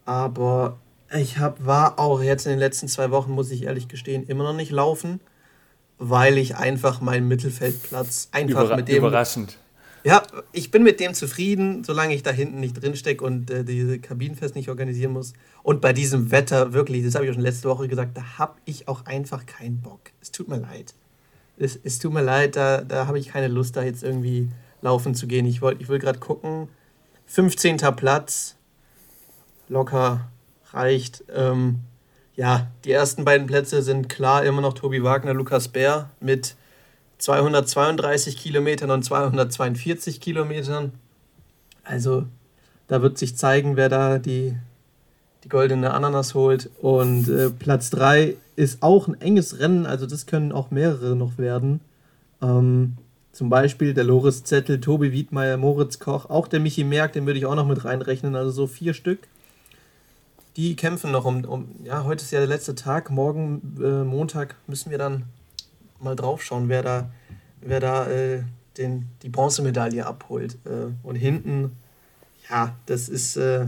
aber 0.05 0.77
ich 1.11 1.39
hab, 1.39 1.65
war 1.65 1.97
auch 1.97 2.21
jetzt 2.21 2.45
in 2.45 2.51
den 2.51 2.59
letzten 2.59 2.87
zwei 2.87 3.09
Wochen, 3.09 3.31
muss 3.31 3.49
ich 3.49 3.63
ehrlich 3.63 3.87
gestehen, 3.87 4.27
immer 4.27 4.43
noch 4.43 4.55
nicht 4.55 4.71
laufen, 4.71 5.19
weil 5.97 6.37
ich 6.37 6.55
einfach 6.55 7.01
meinen 7.01 7.27
Mittelfeldplatz 7.27 8.29
einfach 8.31 8.63
Überra 8.63 8.75
mit 8.75 8.87
dem. 8.87 8.97
Überraschend 8.97 9.57
ja, 10.05 10.21
ich 10.51 10.69
bin 10.69 10.83
mit 10.83 10.99
dem 10.99 11.15
zufrieden, 11.15 11.83
solange 11.83 12.13
ich 12.13 12.21
da 12.21 12.29
hinten 12.29 12.59
nicht 12.59 12.73
drinstecke 12.73 13.25
und 13.25 13.49
äh, 13.49 13.63
diese 13.63 13.97
Kabinenfest 13.97 14.53
nicht 14.53 14.69
organisieren 14.69 15.11
muss. 15.13 15.33
Und 15.63 15.81
bei 15.81 15.93
diesem 15.93 16.29
Wetter, 16.29 16.73
wirklich, 16.73 17.03
das 17.03 17.15
habe 17.15 17.25
ich 17.25 17.31
auch 17.31 17.33
schon 17.33 17.41
letzte 17.41 17.67
Woche 17.69 17.87
gesagt, 17.87 18.15
da 18.15 18.37
habe 18.37 18.53
ich 18.65 18.87
auch 18.87 19.07
einfach 19.07 19.47
keinen 19.47 19.81
Bock. 19.81 20.11
Es 20.21 20.31
tut 20.31 20.47
mir 20.47 20.59
leid. 20.59 20.93
Es, 21.57 21.79
es 21.83 21.97
tut 21.97 22.13
mir 22.13 22.21
leid, 22.21 22.55
da, 22.55 22.81
da 22.81 23.07
habe 23.07 23.17
ich 23.17 23.29
keine 23.29 23.47
Lust, 23.47 23.77
da 23.77 23.81
jetzt 23.81 24.03
irgendwie 24.03 24.47
laufen 24.83 25.15
zu 25.15 25.25
gehen. 25.25 25.47
Ich, 25.47 25.63
wollt, 25.63 25.81
ich 25.81 25.89
will 25.89 25.97
gerade 25.97 26.19
gucken. 26.19 26.67
15. 27.25 27.77
Platz, 27.95 28.57
locker, 29.69 30.29
reicht. 30.71 31.23
Ähm, 31.33 31.79
ja, 32.35 32.67
die 32.83 32.91
ersten 32.91 33.23
beiden 33.23 33.47
Plätze 33.47 33.81
sind 33.81 34.09
klar 34.09 34.43
immer 34.43 34.61
noch 34.61 34.73
Tobi 34.73 35.03
Wagner, 35.03 35.33
Lukas 35.33 35.69
Bär 35.69 36.09
mit 36.19 36.55
232 37.17 38.37
Kilometern 38.37 38.91
und 38.91 39.03
242 39.03 40.19
Kilometern. 40.19 40.91
Also 41.83 42.25
da 42.87 43.01
wird 43.01 43.17
sich 43.17 43.37
zeigen, 43.37 43.77
wer 43.77 43.89
da 43.89 44.19
die, 44.19 44.55
die 45.43 45.49
goldene 45.49 45.93
Ananas 45.93 46.33
holt. 46.33 46.69
Und 46.81 47.29
äh, 47.29 47.49
Platz 47.49 47.89
3 47.91 48.35
ist 48.55 48.83
auch 48.83 49.07
ein 49.07 49.19
enges 49.21 49.59
Rennen, 49.59 49.85
also 49.85 50.05
das 50.05 50.25
können 50.25 50.51
auch 50.51 50.71
mehrere 50.71 51.15
noch 51.15 51.37
werden. 51.37 51.79
Ähm, 52.41 52.97
zum 53.31 53.49
Beispiel 53.49 53.93
der 53.93 54.03
Loris 54.03 54.43
Zettel, 54.43 54.79
Tobi 54.79 55.11
Wiedmeier, 55.11 55.57
Moritz 55.57 55.99
Koch, 55.99 56.29
auch 56.29 56.47
der 56.47 56.59
Michi 56.59 56.83
Merck, 56.83 57.13
den 57.13 57.25
würde 57.25 57.39
ich 57.39 57.45
auch 57.45 57.55
noch 57.55 57.67
mit 57.67 57.83
reinrechnen, 57.83 58.35
also 58.35 58.51
so 58.51 58.67
vier 58.67 58.93
Stück. 58.93 59.19
Die 60.55 60.75
kämpfen 60.75 61.11
noch 61.11 61.25
um, 61.25 61.43
um 61.43 61.67
ja, 61.83 62.05
heute 62.05 62.23
ist 62.23 62.31
ja 62.31 62.39
der 62.39 62.47
letzte 62.47 62.75
Tag, 62.75 63.09
morgen 63.09 63.77
äh, 63.81 64.03
Montag 64.03 64.55
müssen 64.67 64.89
wir 64.89 64.97
dann 64.97 65.23
mal 65.99 66.15
drauf 66.15 66.41
schauen, 66.43 66.69
wer 66.69 66.81
da, 66.81 67.09
wer 67.59 67.81
da 67.81 68.07
äh, 68.07 68.43
den, 68.77 69.09
die 69.21 69.29
Bronzemedaille 69.29 70.05
abholt. 70.05 70.57
Äh, 70.65 70.93
und 71.03 71.15
hinten, 71.15 71.75
ja, 72.49 72.75
das 72.85 73.09
ist, 73.09 73.35
äh, 73.35 73.67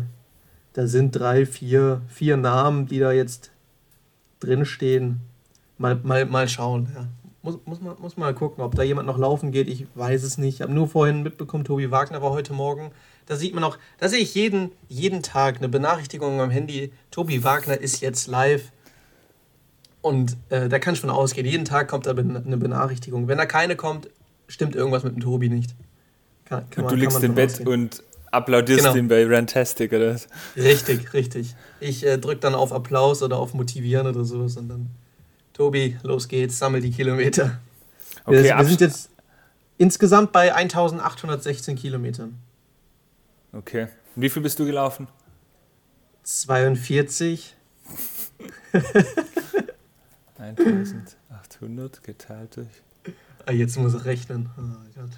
da 0.74 0.88
sind 0.88 1.12
drei, 1.12 1.46
vier, 1.46 2.02
vier 2.08 2.38
Namen, 2.38 2.88
die 2.88 3.00
da 3.00 3.12
jetzt 3.12 3.52
drinstehen. 4.40 5.22
Mal, 5.78 5.96
mal, 5.96 6.26
mal 6.26 6.48
schauen. 6.48 6.88
Ja. 6.96 7.08
Muss, 7.48 7.60
muss, 7.64 7.80
man, 7.80 7.96
muss 8.02 8.18
mal 8.18 8.34
gucken, 8.34 8.62
ob 8.62 8.76
da 8.76 8.84
jemand 8.84 9.08
noch 9.08 9.18
laufen 9.18 9.54
geht. 9.54 9.70
Ich 9.70 9.86
weiß 9.96 10.24
es 10.24 10.38
nicht. 10.38 10.56
Ich 10.56 10.62
habe 10.62 10.74
nur 10.74 10.90
vorhin 10.90 11.24
mitbekommen, 11.24 11.64
Tobi 11.64 11.92
Wagner 11.92 12.22
war 12.22 12.32
heute 12.32 12.52
Morgen. 12.52 12.92
Da 13.26 13.38
sieht 13.38 13.56
man 13.56 13.64
auch, 13.64 13.78
da 14.00 14.10
sehe 14.10 14.20
ich 14.20 14.36
jeden, 14.36 14.72
jeden 14.90 15.24
Tag 15.24 15.56
eine 15.56 15.70
Benachrichtigung 15.70 16.42
am 16.42 16.50
Handy. 16.50 16.92
Tobi 17.10 17.46
Wagner 17.46 17.80
ist 17.80 18.02
jetzt 18.02 18.28
live. 18.28 18.74
Und 20.02 20.36
äh, 20.50 20.68
da 20.68 20.78
kann 20.78 20.96
ich 20.96 21.00
von 21.00 21.10
ausgehen. 21.10 21.48
Jeden 21.48 21.64
Tag 21.64 21.88
kommt 21.88 22.06
da 22.06 22.12
eine 22.12 22.58
Benachrichtigung. 22.58 23.30
Wenn 23.30 23.38
da 23.38 23.46
keine 23.46 23.78
kommt, 23.78 24.10
stimmt 24.50 24.76
irgendwas 24.76 25.06
mit 25.06 25.16
dem 25.16 25.22
Tobi 25.22 25.48
nicht. 25.48 25.74
Kann, 26.44 26.70
kann 26.70 26.84
und 26.84 26.92
man, 26.92 27.00
du 27.00 27.02
liegst 27.02 27.24
im 27.24 27.34
Bett 27.34 27.52
ausgehen. 27.52 27.70
und 27.70 28.04
applaudierst 28.30 28.84
genau. 28.84 28.96
ihm 28.98 29.08
bei 29.08 29.26
Rantastic 29.26 29.94
oder? 29.94 30.20
Richtig, 30.58 31.14
richtig. 31.14 31.56
Ich 31.80 32.06
äh, 32.06 32.18
drücke 32.18 32.42
dann 32.42 32.56
auf 32.56 32.74
Applaus 32.74 33.24
oder 33.24 33.38
auf 33.38 33.54
Motivieren 33.54 34.06
oder 34.06 34.26
sowas 34.26 34.58
und 34.58 34.68
dann, 34.68 34.90
Tobi, 35.58 35.98
los 36.04 36.28
geht's, 36.28 36.60
sammel 36.60 36.82
die 36.82 36.92
Kilometer. 36.92 37.60
Okay, 38.26 38.44
wir, 38.44 38.58
wir 38.58 38.64
sind 38.66 38.80
jetzt 38.80 39.10
insgesamt 39.80 40.32
bei 40.32 40.54
1816 40.54 41.76
Kilometern. 41.76 42.38
Okay. 43.54 43.88
Und 44.16 44.22
wie 44.22 44.30
viel 44.30 44.44
bist 44.44 44.60
du 44.60 44.68
gelaufen? 44.68 45.08
42. 46.22 47.56
1800 50.38 52.04
geteilt 52.04 52.56
durch. 52.56 52.68
Ah, 53.48 53.52
jetzt 53.52 53.78
muss 53.78 53.96
ich 53.96 54.06
rechnen. 54.06 54.50
Oh 54.60 55.00
Gott. 55.00 55.10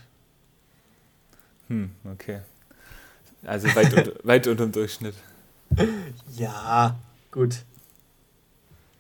Hm, 1.68 1.92
okay. 2.06 2.40
Also 3.44 3.68
weit, 3.76 3.94
unter, 3.94 4.14
weit 4.24 4.48
unter 4.48 4.66
dem 4.66 4.72
Durchschnitt. 4.72 5.16
Ja, 6.38 6.98
gut. 7.30 7.64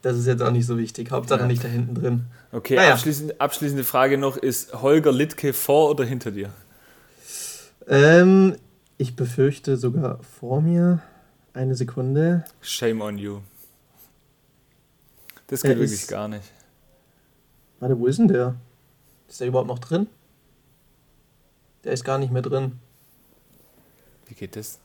Das 0.01 0.17
ist 0.17 0.27
jetzt 0.27 0.41
auch 0.41 0.51
nicht 0.51 0.65
so 0.65 0.77
wichtig. 0.77 1.12
Hauptsache 1.12 1.41
ja. 1.41 1.47
nicht 1.47 1.63
da 1.63 1.67
hinten 1.67 1.95
drin. 1.95 2.25
Okay, 2.51 2.75
naja. 2.75 2.93
abschließend, 2.93 3.39
abschließende 3.41 3.83
Frage 3.83 4.17
noch: 4.17 4.38
Ist 4.38 4.81
Holger 4.81 5.12
Littke 5.12 5.53
vor 5.53 5.89
oder 5.89 6.05
hinter 6.05 6.31
dir? 6.31 6.51
Ähm, 7.88 8.55
ich 8.97 9.15
befürchte 9.15 9.77
sogar 9.77 10.19
vor 10.23 10.62
mir. 10.62 11.01
Eine 11.53 11.75
Sekunde. 11.75 12.45
Shame 12.62 13.01
on 13.01 13.17
you. 13.17 13.39
Das 15.47 15.63
geht 15.63 15.71
er 15.71 15.77
wirklich 15.77 16.01
ist, 16.01 16.07
gar 16.07 16.27
nicht. 16.27 16.51
Warte, 17.79 17.99
wo 17.99 18.05
ist 18.05 18.19
denn 18.19 18.27
der? 18.27 18.55
Ist 19.27 19.39
der 19.39 19.47
überhaupt 19.47 19.67
noch 19.67 19.79
drin? 19.79 20.07
Der 21.83 21.93
ist 21.93 22.03
gar 22.03 22.19
nicht 22.19 22.31
mehr 22.31 22.41
drin. 22.41 22.73
Wie 24.27 24.35
geht 24.35 24.55
das? 24.55 24.79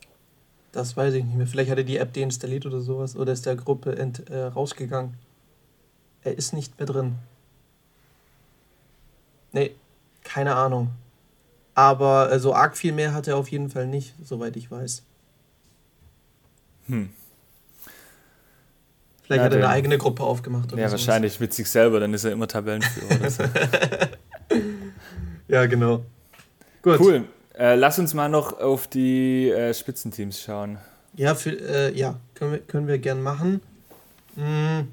Das 0.75 0.97
weiß 0.97 1.13
ich 1.13 1.23
nicht 1.23 1.37
mehr. 1.37 1.47
Vielleicht 1.47 1.71
hat 1.71 1.77
er 1.77 1.85
die 1.85 1.95
App 1.95 2.11
deinstalliert 2.11 2.65
oder 2.65 2.81
sowas. 2.81 3.15
Oder 3.15 3.31
ist 3.31 3.45
der 3.45 3.55
Gruppe 3.55 3.95
ent, 3.95 4.29
äh, 4.29 4.43
rausgegangen. 4.43 5.13
Er 6.21 6.37
ist 6.37 6.51
nicht 6.51 6.77
mehr 6.77 6.85
drin. 6.85 7.15
Nee, 9.53 9.73
keine 10.25 10.55
Ahnung. 10.55 10.91
Aber 11.75 12.29
äh, 12.29 12.41
so 12.41 12.53
arg 12.53 12.75
viel 12.75 12.91
mehr 12.91 13.13
hat 13.13 13.29
er 13.29 13.37
auf 13.37 13.47
jeden 13.47 13.69
Fall 13.69 13.87
nicht, 13.87 14.15
soweit 14.21 14.57
ich 14.57 14.69
weiß. 14.69 15.03
Hm. 16.87 17.09
Vielleicht 19.23 19.39
ja, 19.39 19.45
hat 19.45 19.53
er 19.53 19.59
eine 19.59 19.69
eigene 19.69 19.97
Gruppe 19.97 20.23
aufgemacht. 20.23 20.73
Oder 20.73 20.81
ja, 20.81 20.89
sowas. 20.89 21.07
wahrscheinlich 21.07 21.39
mit 21.39 21.53
sich 21.53 21.69
selber, 21.69 22.01
dann 22.01 22.13
ist 22.13 22.25
er 22.25 22.33
immer 22.33 22.49
Tabellenführer. 22.49 23.29
so. 23.29 23.43
ja, 25.47 25.65
genau. 25.67 26.03
Gut. 26.81 26.99
Cool. 26.99 27.23
Äh, 27.57 27.75
lass 27.75 27.99
uns 27.99 28.13
mal 28.13 28.27
noch 28.27 28.59
auf 28.59 28.87
die 28.87 29.49
äh, 29.49 29.73
Spitzenteams 29.73 30.41
schauen. 30.41 30.77
Ja, 31.15 31.35
für, 31.35 31.51
äh, 31.51 31.97
ja 31.97 32.19
können, 32.33 32.51
wir, 32.51 32.59
können 32.59 32.87
wir 32.87 32.97
gern 32.97 33.21
machen. 33.21 33.61
Hm. 34.35 34.89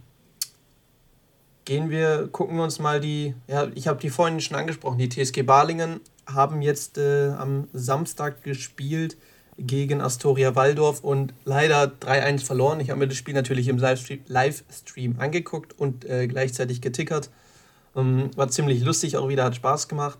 Gehen 1.64 1.90
wir, 1.90 2.29
gucken 2.31 2.57
wir 2.57 2.64
uns 2.64 2.79
mal 2.79 3.01
die, 3.01 3.35
ja, 3.46 3.68
ich 3.75 3.87
habe 3.88 4.01
die 4.01 4.11
vorhin 4.11 4.40
schon 4.40 4.57
angesprochen, 4.57 4.98
die 4.98 5.09
TSG 5.09 5.42
Balingen 5.42 6.01
haben 6.27 6.62
jetzt 6.62 6.98
äh, 6.98 7.31
am 7.31 7.68
Samstag 7.72 8.42
gespielt 8.42 9.16
gegen 9.59 10.01
Astoria 10.01 10.55
Waldorf 10.55 11.01
und 11.01 11.35
leider 11.44 11.85
3-1 11.85 12.44
verloren. 12.44 12.81
Ich 12.81 12.90
habe 12.90 12.98
mir 12.98 13.09
das 13.09 13.16
Spiel 13.16 13.35
natürlich 13.35 13.68
im 13.68 13.79
Livestream, 13.79 15.16
angeguckt 15.18 15.79
und 15.79 16.05
äh, 16.05 16.27
gleichzeitig 16.27 16.81
getickert. 16.81 17.31
Ähm, 17.94 18.31
war 18.37 18.48
ziemlich 18.48 18.83
lustig, 18.83 19.16
auch 19.16 19.29
wieder 19.29 19.44
hat 19.44 19.57
Spaß 19.57 19.88
gemacht. 19.88 20.18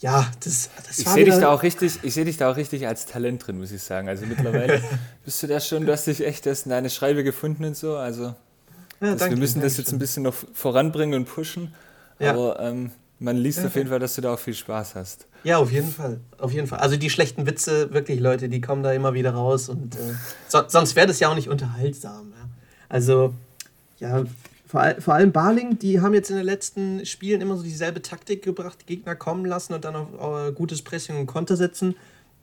Ja, 0.00 0.30
das, 0.42 0.70
das 0.86 0.98
ich 0.98 1.06
sehe 1.06 1.26
dich 1.26 1.34
da 1.34 1.52
auch 1.52 1.62
richtig, 1.62 1.98
ich 2.02 2.14
sehe 2.14 2.24
dich 2.24 2.38
da 2.38 2.50
auch 2.50 2.56
richtig 2.56 2.86
als 2.86 3.04
Talent 3.04 3.46
drin, 3.46 3.58
muss 3.58 3.70
ich 3.70 3.82
sagen. 3.82 4.08
Also 4.08 4.24
mittlerweile 4.24 4.82
bist 5.24 5.42
du 5.42 5.46
da 5.46 5.60
schon, 5.60 5.84
du 5.84 5.92
hast 5.92 6.06
dich 6.06 6.24
echt 6.26 6.46
erst 6.46 6.66
in 6.66 6.70
deine 6.70 6.88
Schreibe 6.88 7.22
gefunden 7.22 7.64
und 7.64 7.76
so. 7.76 7.96
Also 7.96 8.34
ja, 9.00 9.14
das, 9.14 9.28
wir 9.28 9.36
müssen 9.36 9.60
das 9.60 9.76
jetzt 9.76 9.92
ein 9.92 9.98
bisschen 9.98 10.22
noch 10.22 10.34
voranbringen 10.54 11.14
und 11.14 11.26
pushen. 11.26 11.74
Ja. 12.18 12.32
Aber 12.32 12.60
ähm, 12.60 12.92
man 13.18 13.36
liest 13.36 13.58
ja, 13.58 13.66
auf 13.66 13.76
jeden 13.76 13.90
Fall, 13.90 13.98
dass 13.98 14.14
du 14.14 14.22
da 14.22 14.32
auch 14.32 14.38
viel 14.38 14.54
Spaß 14.54 14.94
hast. 14.94 15.26
Ja, 15.44 15.58
auf 15.58 15.70
jeden 15.70 15.90
Fall. 15.90 16.20
Auf 16.38 16.52
jeden 16.52 16.66
Fall. 16.66 16.78
Also 16.78 16.96
die 16.96 17.10
schlechten 17.10 17.46
Witze, 17.46 17.92
wirklich, 17.92 18.20
Leute, 18.20 18.48
die 18.48 18.62
kommen 18.62 18.82
da 18.82 18.92
immer 18.92 19.12
wieder 19.12 19.32
raus 19.32 19.68
und 19.68 19.96
äh, 19.96 20.14
so, 20.48 20.62
sonst 20.66 20.96
wäre 20.96 21.06
das 21.06 21.20
ja 21.20 21.28
auch 21.28 21.34
nicht 21.34 21.50
unterhaltsam. 21.50 22.32
Ja? 22.32 22.48
Also, 22.88 23.34
ja, 23.98 24.24
vor, 24.70 24.94
vor, 24.98 25.14
allem 25.14 25.32
Barling, 25.32 25.78
die 25.78 26.00
haben 26.00 26.14
jetzt 26.14 26.30
in 26.30 26.36
den 26.36 26.44
letzten 26.44 27.04
Spielen 27.06 27.40
immer 27.40 27.56
so 27.56 27.62
dieselbe 27.62 28.02
Taktik 28.02 28.42
gebracht, 28.42 28.78
die 28.82 28.96
Gegner 28.96 29.14
kommen 29.14 29.44
lassen 29.44 29.74
und 29.74 29.84
dann 29.84 29.96
auf, 29.96 30.14
auf 30.18 30.54
gutes 30.54 30.82
Pressing 30.82 31.16
und 31.18 31.26
Konter 31.26 31.56
setzen. 31.56 31.96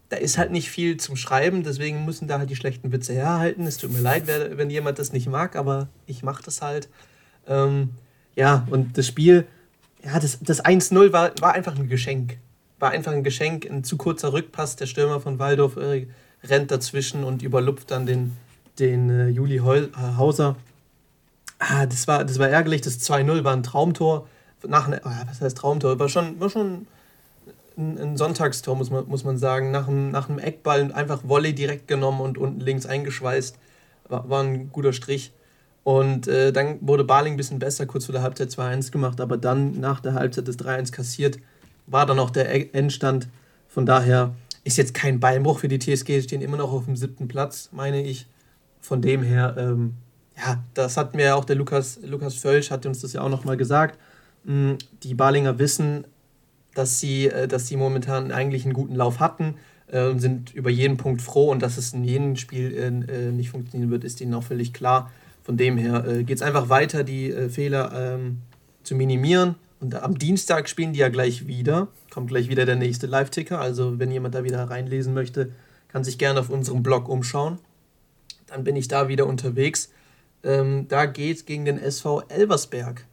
Da 0.09 0.17
ist 0.17 0.37
halt 0.37 0.51
nicht 0.51 0.69
viel 0.69 0.97
zum 0.97 1.15
Schreiben, 1.15 1.63
deswegen 1.63 2.05
müssen 2.05 2.27
da 2.27 2.39
halt 2.39 2.49
die 2.49 2.55
schlechten 2.55 2.91
Witze 2.91 3.13
herhalten. 3.13 3.67
Es 3.67 3.77
tut 3.77 3.91
mir 3.91 3.99
leid, 3.99 4.23
wenn 4.27 4.69
jemand 4.69 4.99
das 4.99 5.11
nicht 5.11 5.27
mag, 5.27 5.55
aber 5.55 5.89
ich 6.05 6.23
mache 6.23 6.43
das 6.43 6.61
halt. 6.61 6.87
Ähm, 7.45 7.89
ja, 8.35 8.65
und 8.69 8.97
das 8.97 9.07
Spiel 9.07 9.45
ja, 10.03 10.19
das, 10.19 10.39
das 10.41 10.63
1-0 10.63 11.11
war, 11.11 11.31
war 11.41 11.53
einfach 11.53 11.75
ein 11.75 11.89
Geschenk. 11.89 12.37
War 12.79 12.91
einfach 12.91 13.11
ein 13.11 13.23
Geschenk, 13.23 13.65
ein 13.69 13.83
zu 13.83 13.97
kurzer 13.97 14.33
Rückpass. 14.33 14.75
Der 14.75 14.85
Stürmer 14.85 15.19
von 15.19 15.39
Waldorf 15.39 15.77
äh, 15.77 16.07
rennt 16.43 16.71
dazwischen 16.71 17.23
und 17.23 17.41
überlupft 17.41 17.91
dann 17.91 18.05
den, 18.05 18.33
den 18.79 19.09
äh, 19.09 19.27
Juli 19.27 19.57
Heul, 19.57 19.91
äh, 19.95 20.17
Hauser. 20.17 20.55
Ah, 21.59 21.85
das 21.85 22.07
war, 22.07 22.23
das 22.23 22.39
war 22.39 22.49
ärgerlich. 22.49 22.81
Das 22.81 22.99
2-0 22.99 23.43
war 23.43 23.53
ein 23.53 23.63
Traumtor. 23.63 24.27
Nach, 24.67 24.89
äh, 24.89 24.99
was 25.27 25.41
heißt 25.41 25.57
Traumtor? 25.57 25.99
War 25.99 26.09
schon, 26.09 26.39
war 26.39 26.49
schon 26.49 26.87
ein, 27.77 27.97
ein, 27.97 28.17
Sonntagstor, 28.17 28.75
muss 28.75 28.89
man, 28.89 29.07
muss 29.07 29.23
man 29.23 29.37
sagen. 29.37 29.71
Nach 29.71 29.87
einem, 29.87 30.11
nach 30.11 30.29
einem 30.29 30.39
Eckball 30.39 30.91
einfach 30.91 31.21
Volley 31.23 31.53
direkt 31.53 31.87
genommen 31.87 32.21
und 32.21 32.37
unten 32.37 32.59
links 32.59 32.85
eingeschweißt. 32.85 33.57
War, 34.09 34.29
war 34.29 34.43
ein 34.43 34.71
guter 34.71 34.93
Strich. 34.93 35.31
Und 35.87 36.27
äh, 36.27 36.51
dann 36.51 36.79
wurde 36.81 37.05
Barling 37.05 37.35
ein 37.35 37.37
bisschen 37.37 37.59
besser, 37.59 37.85
kurz 37.85 38.05
vor 38.05 38.13
der 38.13 38.21
Halbzeit 38.21 38.49
2-1 38.49 38.91
gemacht, 38.91 39.21
aber 39.21 39.37
dann 39.37 39.79
nach 39.79 40.01
der 40.01 40.15
Halbzeit 40.15 40.45
das 40.45 40.59
3-1 40.59 40.91
kassiert, 40.91 41.39
war 41.85 42.05
dann 42.05 42.19
auch 42.19 42.29
der 42.29 42.53
e-, 42.53 42.69
Endstand. 42.73 43.29
Von 43.69 43.85
daher 43.85 44.35
ist 44.65 44.77
jetzt 44.77 44.93
kein 44.93 45.21
Beinbruch 45.21 45.59
für 45.59 45.69
die 45.69 45.79
TSG, 45.79 46.21
stehen 46.23 46.41
immer 46.41 46.57
noch 46.57 46.73
auf 46.73 46.83
dem 46.83 46.97
siebten 46.97 47.29
Platz, 47.29 47.69
meine 47.71 48.03
ich. 48.03 48.27
Von 48.81 49.01
dem 49.01 49.23
her, 49.23 49.55
ähm, 49.57 49.93
ja, 50.37 50.63
das 50.73 50.97
hat 50.97 51.15
mir 51.15 51.35
auch 51.35 51.45
der 51.45 51.55
Lukas, 51.55 51.99
Lukas 52.03 52.35
Völsch, 52.35 52.71
hat 52.71 52.85
uns 52.85 53.01
das 53.01 53.13
ja 53.13 53.21
auch 53.21 53.29
nochmal 53.29 53.57
gesagt. 53.57 53.99
Mm, 54.43 54.73
die 55.03 55.13
Balinger 55.13 55.59
wissen, 55.59 56.05
dass 56.75 56.99
sie, 56.99 57.27
äh, 57.27 57.47
dass 57.47 57.67
sie 57.67 57.75
momentan 57.75 58.31
eigentlich 58.31 58.63
einen 58.65 58.73
guten 58.73 58.95
Lauf 58.95 59.19
hatten 59.19 59.55
äh, 59.91 60.07
und 60.07 60.19
sind 60.19 60.53
über 60.53 60.69
jeden 60.69 60.97
Punkt 60.97 61.21
froh 61.21 61.51
und 61.51 61.61
dass 61.61 61.77
es 61.77 61.93
in 61.93 62.03
jedem 62.03 62.35
Spiel 62.35 62.73
äh, 63.09 63.31
nicht 63.31 63.49
funktionieren 63.49 63.89
wird, 63.89 64.03
ist 64.03 64.21
ihnen 64.21 64.33
auch 64.35 64.43
völlig 64.43 64.73
klar. 64.73 65.11
Von 65.43 65.57
dem 65.57 65.77
her 65.77 66.23
geht 66.23 66.35
es 66.35 66.41
einfach 66.41 66.67
weiter, 66.67 67.05
die 67.05 67.31
Fehler 67.49 67.93
ähm, 67.95 68.39
zu 68.83 68.95
minimieren. 68.95 69.55
Und 69.79 69.95
am 69.95 70.17
Dienstag 70.17 70.67
spielen 70.67 70.91
die 70.91 70.99
ja 70.99 71.07
gleich 71.07 71.47
wieder. 71.47 71.87
Kommt 72.09 72.27
gleich 72.27 72.49
wieder 72.49 72.65
der 72.65 72.75
nächste 72.75 73.07
Live-Ticker. 73.07 73.57
Also, 73.57 73.97
wenn 73.97 74.11
jemand 74.11 74.35
da 74.35 74.43
wieder 74.43 74.61
reinlesen 74.69 75.13
möchte, 75.13 75.53
kann 75.87 76.03
sich 76.03 76.17
gerne 76.17 76.41
auf 76.41 76.49
unserem 76.49 76.83
Blog 76.83 77.07
umschauen. 77.07 77.59
Dann 78.47 78.65
bin 78.65 78.75
ich 78.75 78.89
da 78.89 79.07
wieder 79.07 79.25
unterwegs. 79.25 79.89
Ähm, 80.47 80.87
da 80.87 81.05
geht 81.05 81.37
es 81.37 81.45
gegen 81.45 81.65
den 81.65 81.77
SV 81.77 82.23
Elversberg. 82.29 83.05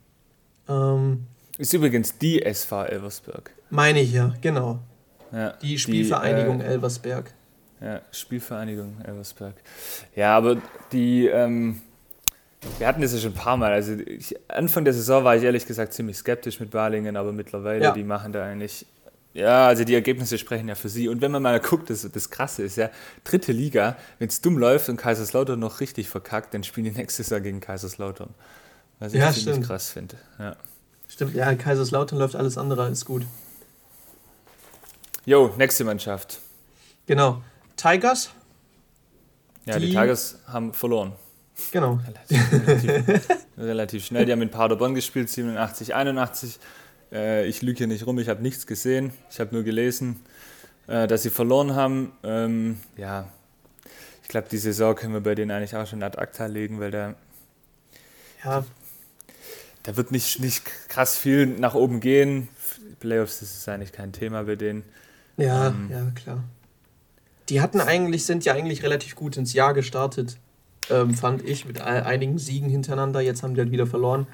Ähm, 0.68 1.26
ist 1.58 1.72
übrigens 1.72 2.16
die 2.16 2.42
SV 2.42 2.84
Elversberg. 2.84 3.50
Meine 3.70 4.00
ich 4.00 4.12
ja, 4.12 4.32
genau. 4.40 4.78
Ja, 5.32 5.50
die 5.60 5.76
Spielvereinigung 5.78 6.60
die, 6.60 6.64
äh, 6.64 6.68
Elversberg. 6.68 7.34
Ja, 7.80 8.00
Spielvereinigung 8.12 9.00
Elversberg. 9.04 9.54
Ja, 10.14 10.36
aber 10.36 10.58
die, 10.92 11.26
ähm, 11.26 11.80
wir 12.78 12.86
hatten 12.86 13.02
das 13.02 13.12
ja 13.12 13.18
schon 13.18 13.32
ein 13.32 13.36
paar 13.36 13.56
Mal. 13.56 13.72
Also 13.72 13.94
ich, 13.94 14.36
Anfang 14.48 14.84
der 14.84 14.94
Saison 14.94 15.24
war 15.24 15.34
ich 15.34 15.42
ehrlich 15.42 15.66
gesagt 15.66 15.92
ziemlich 15.92 16.16
skeptisch 16.16 16.60
mit 16.60 16.70
Balingen, 16.70 17.16
aber 17.16 17.32
mittlerweile, 17.32 17.82
ja. 17.82 17.90
die 17.90 18.04
machen 18.04 18.32
da 18.32 18.44
eigentlich. 18.44 18.86
Ja, 19.34 19.66
also 19.66 19.82
die 19.82 19.94
Ergebnisse 19.94 20.38
sprechen 20.38 20.68
ja 20.68 20.76
für 20.76 20.88
sie. 20.88 21.08
Und 21.08 21.20
wenn 21.20 21.32
man 21.32 21.42
mal 21.42 21.58
guckt, 21.58 21.90
das, 21.90 22.08
das 22.10 22.30
Krasse 22.30 22.62
ist 22.62 22.76
ja, 22.76 22.88
dritte 23.24 23.50
Liga, 23.50 23.96
wenn 24.20 24.28
es 24.28 24.40
dumm 24.40 24.56
läuft 24.56 24.88
und 24.88 24.96
Kaiserslautern 24.96 25.58
noch 25.58 25.80
richtig 25.80 26.08
verkackt, 26.08 26.54
dann 26.54 26.62
spielen 26.62 26.84
die 26.84 26.92
nächstes 26.92 27.30
Jahr 27.30 27.40
gegen 27.40 27.58
Kaiserslautern. 27.58 28.30
Was 29.00 29.12
ich 29.12 29.18
ja, 29.18 29.32
ziemlich 29.32 29.54
stimmt. 29.54 29.66
krass 29.66 29.90
finde. 29.90 30.16
Ja. 30.38 30.56
Stimmt, 31.08 31.34
ja, 31.34 31.52
Kaiserslautern 31.54 32.18
läuft 32.18 32.36
alles 32.36 32.56
andere 32.56 32.84
als 32.84 33.04
gut. 33.04 33.26
Jo, 35.26 35.52
nächste 35.58 35.82
Mannschaft. 35.82 36.38
Genau. 37.06 37.42
Tigers. 37.76 38.30
Ja, 39.66 39.80
die, 39.80 39.86
die 39.86 39.92
Tigers 39.92 40.38
haben 40.46 40.72
verloren. 40.72 41.12
Genau. 41.72 41.98
Relativ, 42.06 43.10
relativ, 43.58 44.04
schnell. 44.04 44.26
Die 44.26 44.32
haben 44.32 44.42
in 44.42 44.50
Paderborn 44.50 44.94
gespielt, 44.94 45.28
87, 45.28 45.94
81. 45.94 46.58
Äh, 47.14 47.46
ich 47.46 47.62
lüge 47.62 47.78
hier 47.78 47.86
nicht 47.86 48.06
rum, 48.06 48.18
ich 48.18 48.28
habe 48.28 48.42
nichts 48.42 48.66
gesehen. 48.66 49.12
Ich 49.30 49.40
habe 49.40 49.54
nur 49.54 49.62
gelesen, 49.62 50.20
äh, 50.88 51.06
dass 51.06 51.22
sie 51.22 51.30
verloren 51.30 51.74
haben. 51.74 52.12
Ähm, 52.24 52.78
ja, 52.96 53.28
ich 54.22 54.28
glaube, 54.28 54.48
die 54.50 54.58
Saison 54.58 54.94
können 54.96 55.14
wir 55.14 55.20
bei 55.20 55.34
denen 55.34 55.52
eigentlich 55.52 55.76
auch 55.76 55.86
schon 55.86 56.02
ad 56.02 56.18
acta 56.18 56.46
legen, 56.46 56.80
weil 56.80 56.90
da, 56.90 57.14
ja. 58.44 58.64
da 59.84 59.96
wird 59.96 60.10
nicht, 60.10 60.40
nicht 60.40 60.64
krass 60.88 61.16
viel 61.16 61.46
nach 61.46 61.74
oben 61.74 62.00
gehen. 62.00 62.48
Playoffs 62.98 63.40
das 63.40 63.54
ist 63.54 63.68
eigentlich 63.68 63.92
kein 63.92 64.12
Thema 64.12 64.42
bei 64.44 64.56
denen. 64.56 64.82
Ja, 65.36 65.68
ähm, 65.68 65.88
ja, 65.90 66.10
klar. 66.14 66.42
Die 67.48 67.60
hatten 67.60 67.80
eigentlich, 67.80 68.24
sind 68.24 68.44
ja 68.44 68.54
eigentlich 68.54 68.82
relativ 68.82 69.14
gut 69.14 69.36
ins 69.36 69.52
Jahr 69.52 69.74
gestartet, 69.74 70.38
ähm, 70.90 71.14
fand 71.14 71.42
ich, 71.42 71.66
mit 71.66 71.80
einigen 71.80 72.38
Siegen 72.38 72.70
hintereinander. 72.70 73.20
Jetzt 73.20 73.42
haben 73.42 73.54
die 73.54 73.60
halt 73.60 73.70
wieder 73.70 73.86
verloren. 73.86 74.26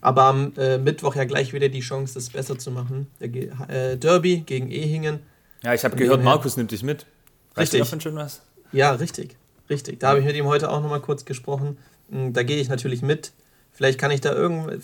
Aber 0.00 0.24
am 0.24 0.52
äh, 0.56 0.78
Mittwoch 0.78 1.16
ja 1.16 1.24
gleich 1.24 1.52
wieder 1.52 1.68
die 1.68 1.80
Chance, 1.80 2.14
das 2.14 2.30
besser 2.30 2.58
zu 2.58 2.70
machen. 2.70 3.08
Der 3.20 3.28
äh, 3.68 3.96
Derby 3.96 4.42
gegen 4.46 4.70
Ehingen. 4.70 5.20
Ja, 5.62 5.74
ich 5.74 5.84
habe 5.84 5.96
gehört, 5.96 6.22
Markus 6.22 6.56
nimmt 6.56 6.70
dich 6.70 6.82
mit. 6.82 7.06
Weißt 7.54 7.72
richtig. 7.72 7.80
davon 7.80 8.00
schon 8.00 8.16
was? 8.16 8.42
Ja, 8.72 8.92
richtig. 8.92 9.36
Richtig. 9.68 10.00
Da 10.00 10.10
habe 10.10 10.20
ich 10.20 10.24
mit 10.24 10.36
ihm 10.36 10.46
heute 10.46 10.70
auch 10.70 10.80
nochmal 10.80 11.00
kurz 11.00 11.24
gesprochen. 11.24 11.78
Hm, 12.10 12.32
da 12.32 12.42
gehe 12.42 12.58
ich 12.58 12.68
natürlich 12.68 13.02
mit. 13.02 13.32
Vielleicht 13.72 13.98
kann 13.98 14.10
ich 14.10 14.20
da 14.20 14.32
irgend, 14.32 14.82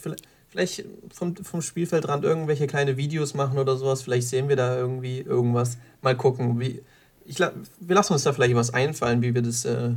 vielleicht 0.49 0.85
vom, 1.13 1.37
vom 1.37 1.63
Spielfeldrand 1.63 2.25
irgendwelche 2.25 2.67
kleine 2.67 2.97
Videos 2.97 3.35
machen 3.35 3.59
oder 3.59 3.77
sowas. 3.77 4.03
Vielleicht 4.03 4.29
sehen 4.29 4.49
wir 4.49 4.57
da 4.57 4.77
irgendwie 4.77 5.21
irgendwas. 5.21 5.79
Mal 6.03 6.17
gucken. 6.17 6.61
Wie, 6.61 6.83
ich, 7.25 7.39
wir 7.39 7.95
lassen 7.95 8.13
uns 8.13 8.25
da 8.25 8.33
vielleicht 8.33 8.55
was 8.55 8.75
einfallen, 8.75 9.23
wie 9.23 9.35
wir 9.35 9.43
das 9.43 9.65
äh, 9.65 9.91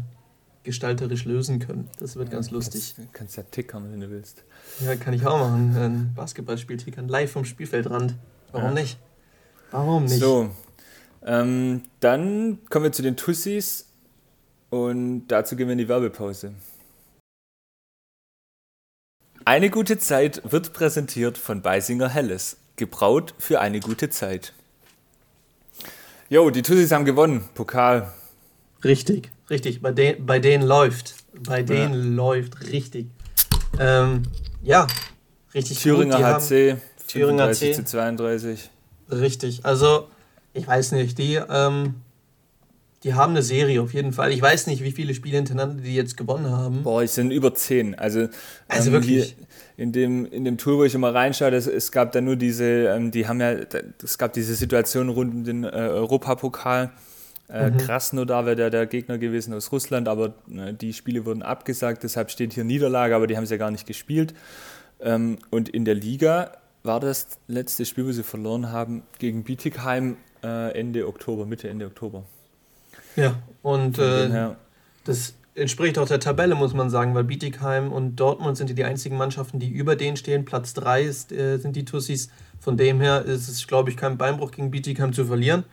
gestalterisch 0.67 1.23
lösen 1.23 1.59
können. 1.59 1.89
Das 1.97 2.17
wird 2.17 2.27
ja, 2.27 2.35
ganz 2.35 2.51
lustig. 2.51 2.93
Du 2.97 3.07
kannst, 3.13 3.37
ja 3.37 3.43
tickern, 3.43 3.89
wenn 3.89 4.01
du 4.01 4.11
willst. 4.11 4.43
Ja, 4.81 4.95
kann 4.97 5.13
ich 5.13 5.25
auch 5.25 5.39
machen. 5.39 5.75
Ein 5.77 6.13
Basketballspiel 6.13 6.75
tickern. 6.75 7.07
Live 7.07 7.31
vom 7.31 7.45
Spielfeldrand. 7.45 8.15
Warum 8.51 8.75
ja. 8.75 8.81
nicht? 8.81 8.99
Warum 9.71 10.03
nicht? 10.03 10.19
So, 10.19 10.51
ähm, 11.25 11.83
dann 12.01 12.59
kommen 12.69 12.83
wir 12.83 12.91
zu 12.91 13.01
den 13.01 13.15
Tussis 13.15 13.87
und 14.69 15.27
dazu 15.29 15.55
gehen 15.55 15.67
wir 15.67 15.71
in 15.71 15.77
die 15.77 15.87
Werbepause. 15.87 16.53
Eine 19.45 19.69
gute 19.69 19.97
Zeit 19.97 20.41
wird 20.43 20.73
präsentiert 20.73 21.37
von 21.37 21.61
Beisinger 21.61 22.09
Helles. 22.09 22.57
Gebraut 22.75 23.33
für 23.39 23.61
eine 23.61 23.79
gute 23.79 24.09
Zeit. 24.09 24.53
Jo, 26.27 26.49
die 26.49 26.61
Tussis 26.61 26.91
haben 26.91 27.05
gewonnen. 27.05 27.47
Pokal. 27.55 28.11
Richtig, 28.83 29.31
richtig. 29.49 29.81
Bei, 29.81 29.91
de 29.91 30.15
bei 30.19 30.39
denen 30.39 30.65
läuft. 30.65 31.15
Bei 31.45 31.63
denen 31.63 31.93
ja. 31.93 32.15
läuft 32.15 32.61
richtig. 32.71 33.07
Ähm, 33.79 34.23
ja, 34.63 34.87
richtig 35.53 35.79
Thüringer. 35.79 36.19
HC. 36.19 36.77
Thüringer 37.07 37.47
HC. 37.49 37.73
zu 37.73 37.85
32. 37.85 38.69
Richtig. 39.11 39.65
Also, 39.65 40.07
ich 40.53 40.67
weiß 40.67 40.91
nicht, 40.93 41.17
die, 41.17 41.35
ähm, 41.35 41.95
die 43.03 43.13
haben 43.13 43.31
eine 43.31 43.43
Serie 43.43 43.81
auf 43.81 43.93
jeden 43.93 44.11
Fall. 44.11 44.31
Ich 44.31 44.41
weiß 44.41 44.67
nicht, 44.67 44.83
wie 44.83 44.91
viele 44.91 45.13
Spiele 45.13 45.37
hintereinander 45.37 45.81
die 45.81 45.95
jetzt 45.95 46.17
gewonnen 46.17 46.51
haben. 46.51 46.83
Boah, 46.83 47.03
es 47.03 47.15
sind 47.15 47.31
über 47.31 47.53
zehn. 47.53 47.95
Also, 47.95 48.27
also 48.67 48.89
ähm, 48.89 48.93
wirklich. 48.93 49.37
in 49.77 49.91
dem, 49.91 50.25
in 50.25 50.43
dem 50.43 50.57
Tool, 50.57 50.77
wo 50.77 50.83
ich 50.83 50.95
immer 50.95 51.13
reinschaue, 51.13 51.51
das, 51.51 51.67
es 51.67 51.91
gab 51.91 52.11
da 52.11 52.21
nur 52.21 52.35
diese, 52.35 52.65
ähm, 52.65 53.11
die 53.11 53.27
haben 53.27 53.39
ja, 53.39 53.55
es 54.03 54.17
gab 54.17 54.33
diese 54.33 54.55
Situation 54.55 55.09
rund 55.09 55.33
um 55.33 55.43
den 55.43 55.63
äh, 55.63 55.67
Europapokal. 55.67 56.91
Äh, 57.49 57.71
mhm. 57.71 57.77
Krasnodar 57.77 58.45
wäre 58.45 58.55
der, 58.55 58.69
der 58.69 58.85
Gegner 58.87 59.17
gewesen 59.17 59.53
aus 59.53 59.71
Russland, 59.71 60.07
aber 60.07 60.33
äh, 60.53 60.73
die 60.73 60.93
Spiele 60.93 61.25
wurden 61.25 61.43
abgesagt, 61.43 62.03
deshalb 62.03 62.29
steht 62.29 62.53
hier 62.53 62.65
Niederlage, 62.65 63.15
aber 63.15 63.27
die 63.27 63.37
haben 63.37 63.45
sie 63.45 63.53
ja 63.53 63.57
gar 63.57 63.71
nicht 63.71 63.87
gespielt. 63.87 64.33
Ähm, 64.99 65.37
und 65.49 65.69
in 65.69 65.85
der 65.85 65.95
Liga 65.95 66.51
war 66.83 66.99
das 66.99 67.39
letzte 67.47 67.85
Spiel, 67.85 68.05
wo 68.05 68.11
sie 68.11 68.23
verloren 68.23 68.71
haben, 68.71 69.03
gegen 69.19 69.43
Bietigheim 69.43 70.17
äh, 70.43 70.77
Ende 70.77 71.07
Oktober, 71.07 71.45
Mitte, 71.45 71.69
Ende 71.69 71.85
Oktober. 71.85 72.23
Ja, 73.15 73.35
und 73.63 73.97
äh, 73.97 74.51
das 75.05 75.33
entspricht 75.55 75.97
auch 75.97 76.07
der 76.07 76.19
Tabelle, 76.19 76.55
muss 76.55 76.73
man 76.73 76.89
sagen, 76.89 77.15
weil 77.15 77.23
Bietigheim 77.23 77.91
und 77.91 78.15
Dortmund 78.17 78.57
sind 78.57 78.77
die 78.77 78.83
einzigen 78.83 79.17
Mannschaften, 79.17 79.59
die 79.59 79.69
über 79.69 79.95
denen 79.95 80.17
stehen. 80.17 80.45
Platz 80.45 80.73
3 80.73 81.03
ist, 81.03 81.31
äh, 81.31 81.57
sind 81.57 81.75
die 81.75 81.85
Tussis. 81.85 82.29
Von 82.59 82.77
dem 82.77 83.01
her 83.01 83.23
ist 83.25 83.47
es, 83.47 83.65
glaube 83.67 83.89
ich, 83.89 83.97
kein 83.97 84.17
Beinbruch 84.17 84.51
gegen 84.51 84.71
Bietigheim 84.71 85.13
zu 85.13 85.25
verlieren. 85.25 85.63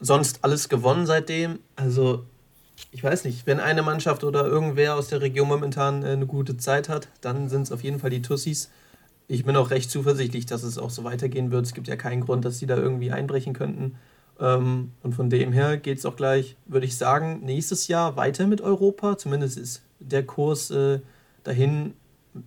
Sonst 0.00 0.40
alles 0.42 0.68
gewonnen 0.68 1.06
seitdem. 1.06 1.58
Also, 1.76 2.24
ich 2.90 3.04
weiß 3.04 3.24
nicht, 3.24 3.46
wenn 3.46 3.60
eine 3.60 3.82
Mannschaft 3.82 4.24
oder 4.24 4.46
irgendwer 4.46 4.96
aus 4.96 5.08
der 5.08 5.20
Region 5.20 5.48
momentan 5.48 6.02
äh, 6.02 6.08
eine 6.08 6.26
gute 6.26 6.56
Zeit 6.56 6.88
hat, 6.88 7.08
dann 7.20 7.48
sind 7.48 7.62
es 7.62 7.72
auf 7.72 7.82
jeden 7.82 7.98
Fall 7.98 8.10
die 8.10 8.22
Tussis. 8.22 8.70
Ich 9.28 9.44
bin 9.44 9.56
auch 9.56 9.70
recht 9.70 9.90
zuversichtlich, 9.90 10.46
dass 10.46 10.62
es 10.62 10.78
auch 10.78 10.90
so 10.90 11.04
weitergehen 11.04 11.50
wird. 11.50 11.66
Es 11.66 11.74
gibt 11.74 11.86
ja 11.86 11.96
keinen 11.96 12.22
Grund, 12.22 12.44
dass 12.44 12.58
sie 12.58 12.66
da 12.66 12.76
irgendwie 12.76 13.12
einbrechen 13.12 13.52
könnten. 13.52 13.96
Ähm, 14.40 14.92
und 15.02 15.14
von 15.14 15.30
dem 15.30 15.52
her 15.52 15.76
geht 15.76 15.98
es 15.98 16.06
auch 16.06 16.16
gleich, 16.16 16.56
würde 16.66 16.86
ich 16.86 16.96
sagen, 16.96 17.40
nächstes 17.44 17.86
Jahr 17.88 18.16
weiter 18.16 18.46
mit 18.46 18.60
Europa. 18.60 19.18
Zumindest 19.18 19.58
ist 19.58 19.82
der 20.00 20.24
Kurs 20.24 20.70
äh, 20.70 21.00
dahin 21.44 21.94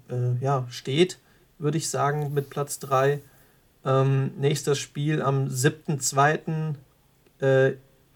äh, 0.09 0.43
ja, 0.43 0.65
steht, 0.69 1.19
würde 1.59 1.77
ich 1.77 1.89
sagen, 1.89 2.33
mit 2.33 2.49
Platz 2.49 2.79
3. 2.79 3.21
Ähm, 3.85 4.31
nächstes 4.39 4.79
Spiel 4.79 5.21
am 5.21 5.47
7.2. 5.47 6.75
Äh, 7.43 7.73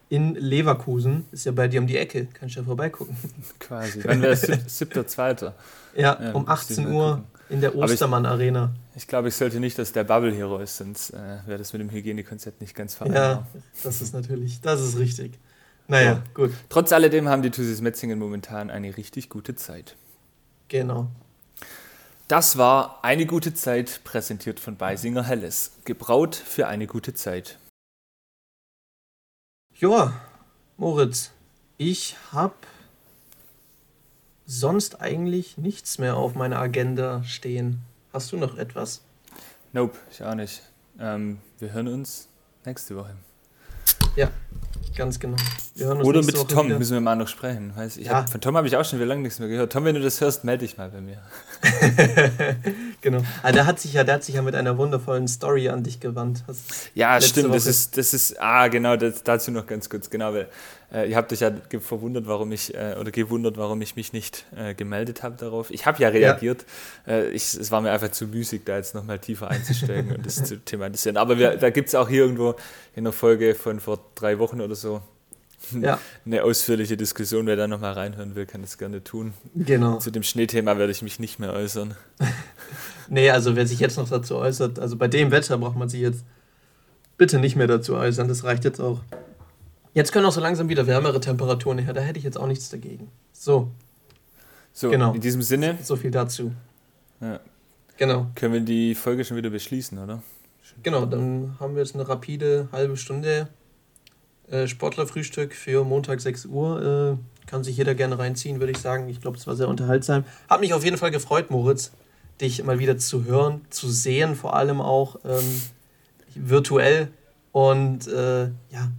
in 0.09 0.35
Leverkusen. 0.35 1.25
Ist 1.31 1.45
ja 1.45 1.51
bei 1.51 1.67
dir 1.67 1.81
um 1.81 1.87
die 1.87 1.97
Ecke. 1.97 2.27
Kannst 2.33 2.55
du 2.55 2.61
ja 2.61 2.65
vorbeigucken. 2.65 3.17
Quasi. 3.59 4.01
Dann 4.01 4.21
wäre 4.21 4.33
es 4.33 4.47
7.2. 4.47 5.51
Ja, 5.95 6.17
ja, 6.21 6.31
um 6.31 6.47
18 6.47 6.87
Uhr 6.87 7.23
in 7.49 7.61
der 7.61 7.75
Ostermann 7.75 8.25
Arena. 8.25 8.73
Ich, 8.91 9.03
ich 9.03 9.07
glaube, 9.07 9.29
ich 9.29 9.35
sollte 9.35 9.59
nicht, 9.59 9.77
dass 9.77 9.91
der 9.91 10.03
Bubble 10.03 10.33
Hero 10.33 10.59
ist, 10.59 10.77
sonst 10.77 11.11
äh, 11.11 11.39
wäre 11.45 11.57
das 11.57 11.73
mit 11.73 11.81
dem 11.81 11.89
Hygienekonzept 11.89 12.61
nicht 12.61 12.75
ganz 12.75 12.95
vereinbar. 12.95 13.47
Ja, 13.53 13.61
das 13.83 14.01
ist 14.01 14.13
natürlich, 14.13 14.61
das 14.61 14.81
ist 14.81 14.97
richtig. 14.97 15.39
Naja, 15.87 16.11
ja. 16.11 16.23
gut. 16.33 16.51
Trotz 16.69 16.91
alledem 16.91 17.29
haben 17.29 17.41
die 17.41 17.49
Tussis 17.49 17.81
Metzingen 17.81 18.19
momentan 18.19 18.69
eine 18.69 18.95
richtig 18.97 19.29
gute 19.29 19.55
Zeit. 19.55 19.95
Genau. 20.67 21.09
Das 22.27 22.57
war 22.57 22.99
eine 23.03 23.25
gute 23.25 23.53
Zeit, 23.53 24.01
präsentiert 24.03 24.59
von 24.59 24.75
Beisinger 24.75 25.23
Helles. 25.23 25.71
Gebraut 25.85 26.35
für 26.35 26.67
eine 26.67 26.85
gute 26.85 27.13
Zeit. 27.13 27.57
Joa, 29.79 30.11
Moritz, 30.77 31.29
ich 31.77 32.15
habe 32.31 32.55
sonst 34.47 35.01
eigentlich 35.01 35.59
nichts 35.59 35.99
mehr 35.99 36.15
auf 36.15 36.33
meiner 36.33 36.57
Agenda 36.57 37.23
stehen. 37.23 37.83
Hast 38.11 38.31
du 38.31 38.37
noch 38.37 38.57
etwas? 38.57 39.03
Nope, 39.73 39.95
ich 40.09 40.23
auch 40.23 40.33
nicht. 40.33 40.63
Ähm, 40.99 41.37
wir 41.59 41.73
hören 41.73 41.89
uns 41.89 42.27
nächste 42.65 42.95
Woche. 42.95 43.13
Ja, 44.15 44.31
ganz 44.95 45.19
genau. 45.19 45.37
Oder 46.01 46.23
mit 46.23 46.35
Woche 46.35 46.47
Tom 46.47 46.65
wieder. 46.65 46.79
müssen 46.79 46.93
wir 46.93 47.01
mal 47.01 47.15
noch 47.15 47.27
sprechen. 47.27 47.71
Weiß, 47.75 47.97
ich 47.97 48.07
ja. 48.07 48.13
hab, 48.13 48.31
von 48.31 48.41
Tom 48.41 48.57
habe 48.57 48.65
ich 48.65 48.75
auch 48.75 48.83
schon 48.83 48.97
wieder 48.97 49.05
lange 49.05 49.21
nichts 49.21 49.37
mehr 49.37 49.47
gehört. 49.47 49.71
Tom, 49.71 49.85
wenn 49.85 49.93
du 49.93 50.01
das 50.01 50.19
hörst, 50.21 50.43
melde 50.43 50.65
dich 50.65 50.79
mal 50.79 50.89
bei 50.89 51.01
mir. 51.01 51.21
genau. 53.01 53.21
Also 53.43 53.55
der 53.55 53.65
hat 53.65 53.79
sich 53.79 53.93
ja, 53.93 54.03
der 54.03 54.15
hat 54.15 54.23
sich 54.23 54.35
ja 54.35 54.41
mit 54.41 54.55
einer 54.55 54.77
wundervollen 54.77 55.27
Story 55.27 55.69
an 55.69 55.83
dich 55.83 55.99
gewandt. 55.99 56.43
ja, 56.95 57.19
stimmt. 57.21 57.53
Das 57.53 57.65
ist, 57.65 57.97
das 57.97 58.13
ist, 58.13 58.41
ah, 58.41 58.67
genau, 58.67 58.95
das, 58.95 59.23
dazu 59.23 59.51
noch 59.51 59.67
ganz 59.67 59.89
kurz, 59.89 60.09
genau, 60.09 60.33
weil 60.33 60.47
äh, 60.91 61.09
ihr 61.09 61.17
habt 61.17 61.33
euch 61.33 61.41
ja 61.41 61.51
verwundert, 61.79 62.27
warum 62.27 62.51
ich, 62.51 62.73
äh, 62.73 62.95
oder 62.99 63.11
gewundert, 63.11 63.57
warum 63.57 63.81
ich 63.81 63.95
mich 63.95 64.13
nicht 64.13 64.45
äh, 64.55 64.73
gemeldet 64.73 65.21
habe 65.23 65.35
darauf. 65.35 65.69
Ich 65.69 65.85
habe 65.85 66.01
ja 66.01 66.09
reagiert. 66.09 66.65
Ja. 67.05 67.13
Äh, 67.13 67.29
ich, 67.29 67.53
es 67.53 67.71
war 67.71 67.81
mir 67.81 67.91
einfach 67.91 68.11
zu 68.11 68.27
müßig, 68.27 68.61
da 68.63 68.77
jetzt 68.77 68.95
nochmal 68.95 69.19
tiefer 69.19 69.49
einzusteigen 69.49 70.15
und 70.15 70.25
das 70.25 70.43
zu 70.43 70.57
thematisieren. 70.65 71.17
Aber 71.17 71.37
wir, 71.37 71.57
da 71.57 71.69
gibt 71.69 71.89
es 71.89 71.95
auch 71.95 72.07
hier 72.07 72.23
irgendwo 72.23 72.55
in 72.95 73.03
der 73.03 73.13
Folge 73.13 73.53
von 73.55 73.79
vor 73.79 73.99
drei 74.15 74.39
Wochen 74.39 74.61
oder 74.61 74.75
so 74.75 75.01
ja. 75.71 75.99
eine 76.25 76.43
ausführliche 76.43 76.97
Diskussion. 76.97 77.45
Wer 77.47 77.55
da 77.55 77.67
nochmal 77.67 77.93
reinhören 77.93 78.35
will, 78.35 78.45
kann 78.45 78.61
das 78.61 78.77
gerne 78.77 79.03
tun. 79.03 79.33
Genau. 79.55 79.99
Zu 79.99 80.11
dem 80.11 80.23
Schneethema 80.23 80.77
werde 80.77 80.91
ich 80.91 81.01
mich 81.01 81.19
nicht 81.19 81.39
mehr 81.39 81.53
äußern. 81.53 81.95
nee, 83.09 83.29
also 83.29 83.55
wer 83.55 83.67
sich 83.67 83.79
jetzt 83.79 83.97
noch 83.97 84.09
dazu 84.09 84.35
äußert, 84.35 84.79
also 84.79 84.95
bei 84.95 85.07
dem 85.07 85.31
Wetter 85.31 85.57
braucht 85.57 85.77
man 85.77 85.89
sich 85.89 86.01
jetzt 86.01 86.25
bitte 87.17 87.39
nicht 87.39 87.55
mehr 87.55 87.67
dazu 87.67 87.95
äußern. 87.95 88.27
Das 88.27 88.43
reicht 88.43 88.63
jetzt 88.63 88.79
auch. 88.79 89.01
Jetzt 89.93 90.11
können 90.11 90.25
auch 90.25 90.31
so 90.31 90.41
langsam 90.41 90.69
wieder 90.69 90.85
wärmere 90.85 91.19
Temperaturen 91.19 91.79
her. 91.79 91.93
Da 91.93 92.01
hätte 92.01 92.19
ich 92.19 92.23
jetzt 92.23 92.37
auch 92.37 92.47
nichts 92.47 92.69
dagegen. 92.69 93.09
So. 93.33 93.71
So, 94.71 94.91
genau. 94.91 95.13
in 95.13 95.21
diesem 95.21 95.41
Sinne. 95.41 95.77
So 95.81 95.95
viel 95.95 96.11
dazu. 96.11 96.51
Ja. 97.19 97.39
Genau. 97.97 98.27
Können 98.35 98.53
wir 98.53 98.61
die 98.61 98.93
Folge 98.93 99.25
schon 99.25 99.37
wieder 99.37 99.49
beschließen, 99.49 99.97
oder? 99.97 100.21
Genau, 100.83 101.05
dann 101.07 101.55
haben 101.59 101.75
wir 101.75 101.81
jetzt 101.81 101.95
eine 101.95 102.07
rapide 102.07 102.67
halbe 102.71 102.95
Stunde 102.97 103.47
äh, 104.49 104.67
Sportlerfrühstück 104.67 105.53
für 105.53 105.83
Montag 105.83 106.21
6 106.21 106.45
Uhr. 106.45 107.17
Äh, 107.17 107.47
kann 107.47 107.63
sich 107.63 107.77
jeder 107.77 107.95
gerne 107.95 108.19
reinziehen, 108.19 108.59
würde 108.59 108.71
ich 108.71 108.77
sagen. 108.77 109.09
Ich 109.09 109.19
glaube, 109.19 109.37
es 109.37 109.47
war 109.47 109.55
sehr 109.55 109.67
unterhaltsam. 109.67 110.25
Hat 110.47 110.59
mich 110.59 110.73
auf 110.73 110.83
jeden 110.83 110.97
Fall 110.97 111.11
gefreut, 111.11 111.49
Moritz, 111.49 111.91
dich 112.41 112.63
mal 112.63 112.79
wieder 112.79 112.97
zu 112.97 113.25
hören, 113.25 113.61
zu 113.69 113.89
sehen, 113.89 114.35
vor 114.35 114.55
allem 114.55 114.81
auch 114.81 115.17
ähm, 115.25 115.61
virtuell. 116.35 117.09
Und 117.51 118.07
äh, 118.07 118.45
ja, 118.45 118.91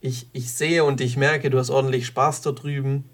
ich, 0.00 0.26
ich 0.32 0.52
sehe 0.52 0.84
und 0.84 1.00
ich 1.00 1.16
merke, 1.16 1.48
du 1.48 1.58
hast 1.58 1.70
ordentlich 1.70 2.06
Spaß 2.06 2.42
da 2.42 2.52
drüben. 2.52 3.04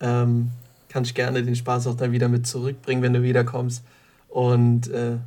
Ähm, 0.00 0.50
kannst 0.88 1.14
gerne 1.14 1.42
den 1.42 1.56
Spaß 1.56 1.88
auch 1.88 1.96
dann 1.96 2.12
wieder 2.12 2.28
mit 2.28 2.46
zurückbringen, 2.46 3.02
wenn 3.02 3.12
du 3.12 3.22
wiederkommst. 3.22 3.84
Und 4.28 4.88
äh, 4.88 5.18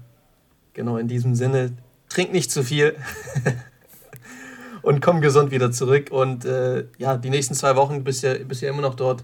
genau 0.74 0.98
in 0.98 1.08
diesem 1.08 1.36
Sinne, 1.36 1.74
trink 2.08 2.32
nicht 2.32 2.52
zu 2.52 2.64
viel 2.64 2.96
und 4.82 5.02
komm 5.02 5.22
gesund 5.22 5.52
wieder 5.52 5.72
zurück. 5.72 6.10
Und 6.12 6.46
äh, 6.46 6.86
ja, 6.98 7.18
die 7.18 7.30
nächsten 7.30 7.54
zwei 7.54 7.76
Wochen 7.76 8.04
bist 8.04 8.24
ja, 8.24 8.34
bist 8.36 8.62
ja 8.62 8.70
immer 8.70 8.82
noch 8.82 8.96
dort. 8.96 9.24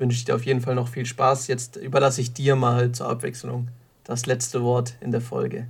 Wünsche 0.00 0.16
ich 0.16 0.24
dir 0.24 0.34
auf 0.34 0.46
jeden 0.46 0.62
Fall 0.62 0.74
noch 0.74 0.88
viel 0.88 1.04
Spaß. 1.04 1.46
Jetzt 1.46 1.76
überlasse 1.76 2.22
ich 2.22 2.32
dir 2.32 2.56
mal 2.56 2.90
zur 2.90 3.08
Abwechslung 3.08 3.68
das 4.02 4.24
letzte 4.24 4.62
Wort 4.62 4.94
in 5.00 5.10
der 5.10 5.20
Folge. 5.20 5.66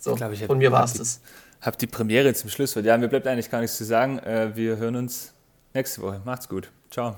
So, 0.00 0.14
glaub, 0.14 0.32
hab, 0.32 0.46
von 0.46 0.56
mir 0.56 0.72
war 0.72 0.84
es 0.84 0.94
das. 0.94 1.20
Hab 1.60 1.76
die 1.76 1.86
Premiere 1.86 2.32
zum 2.32 2.48
Schlusswort. 2.48 2.86
Ja, 2.86 2.96
mir 2.96 3.08
bleibt 3.08 3.26
eigentlich 3.26 3.50
gar 3.50 3.60
nichts 3.60 3.76
zu 3.76 3.84
sagen. 3.84 4.18
Äh, 4.20 4.56
wir 4.56 4.78
hören 4.78 4.96
uns 4.96 5.34
nächste 5.74 6.00
Woche. 6.00 6.22
Macht's 6.24 6.48
gut. 6.48 6.70
Ciao. 6.90 7.16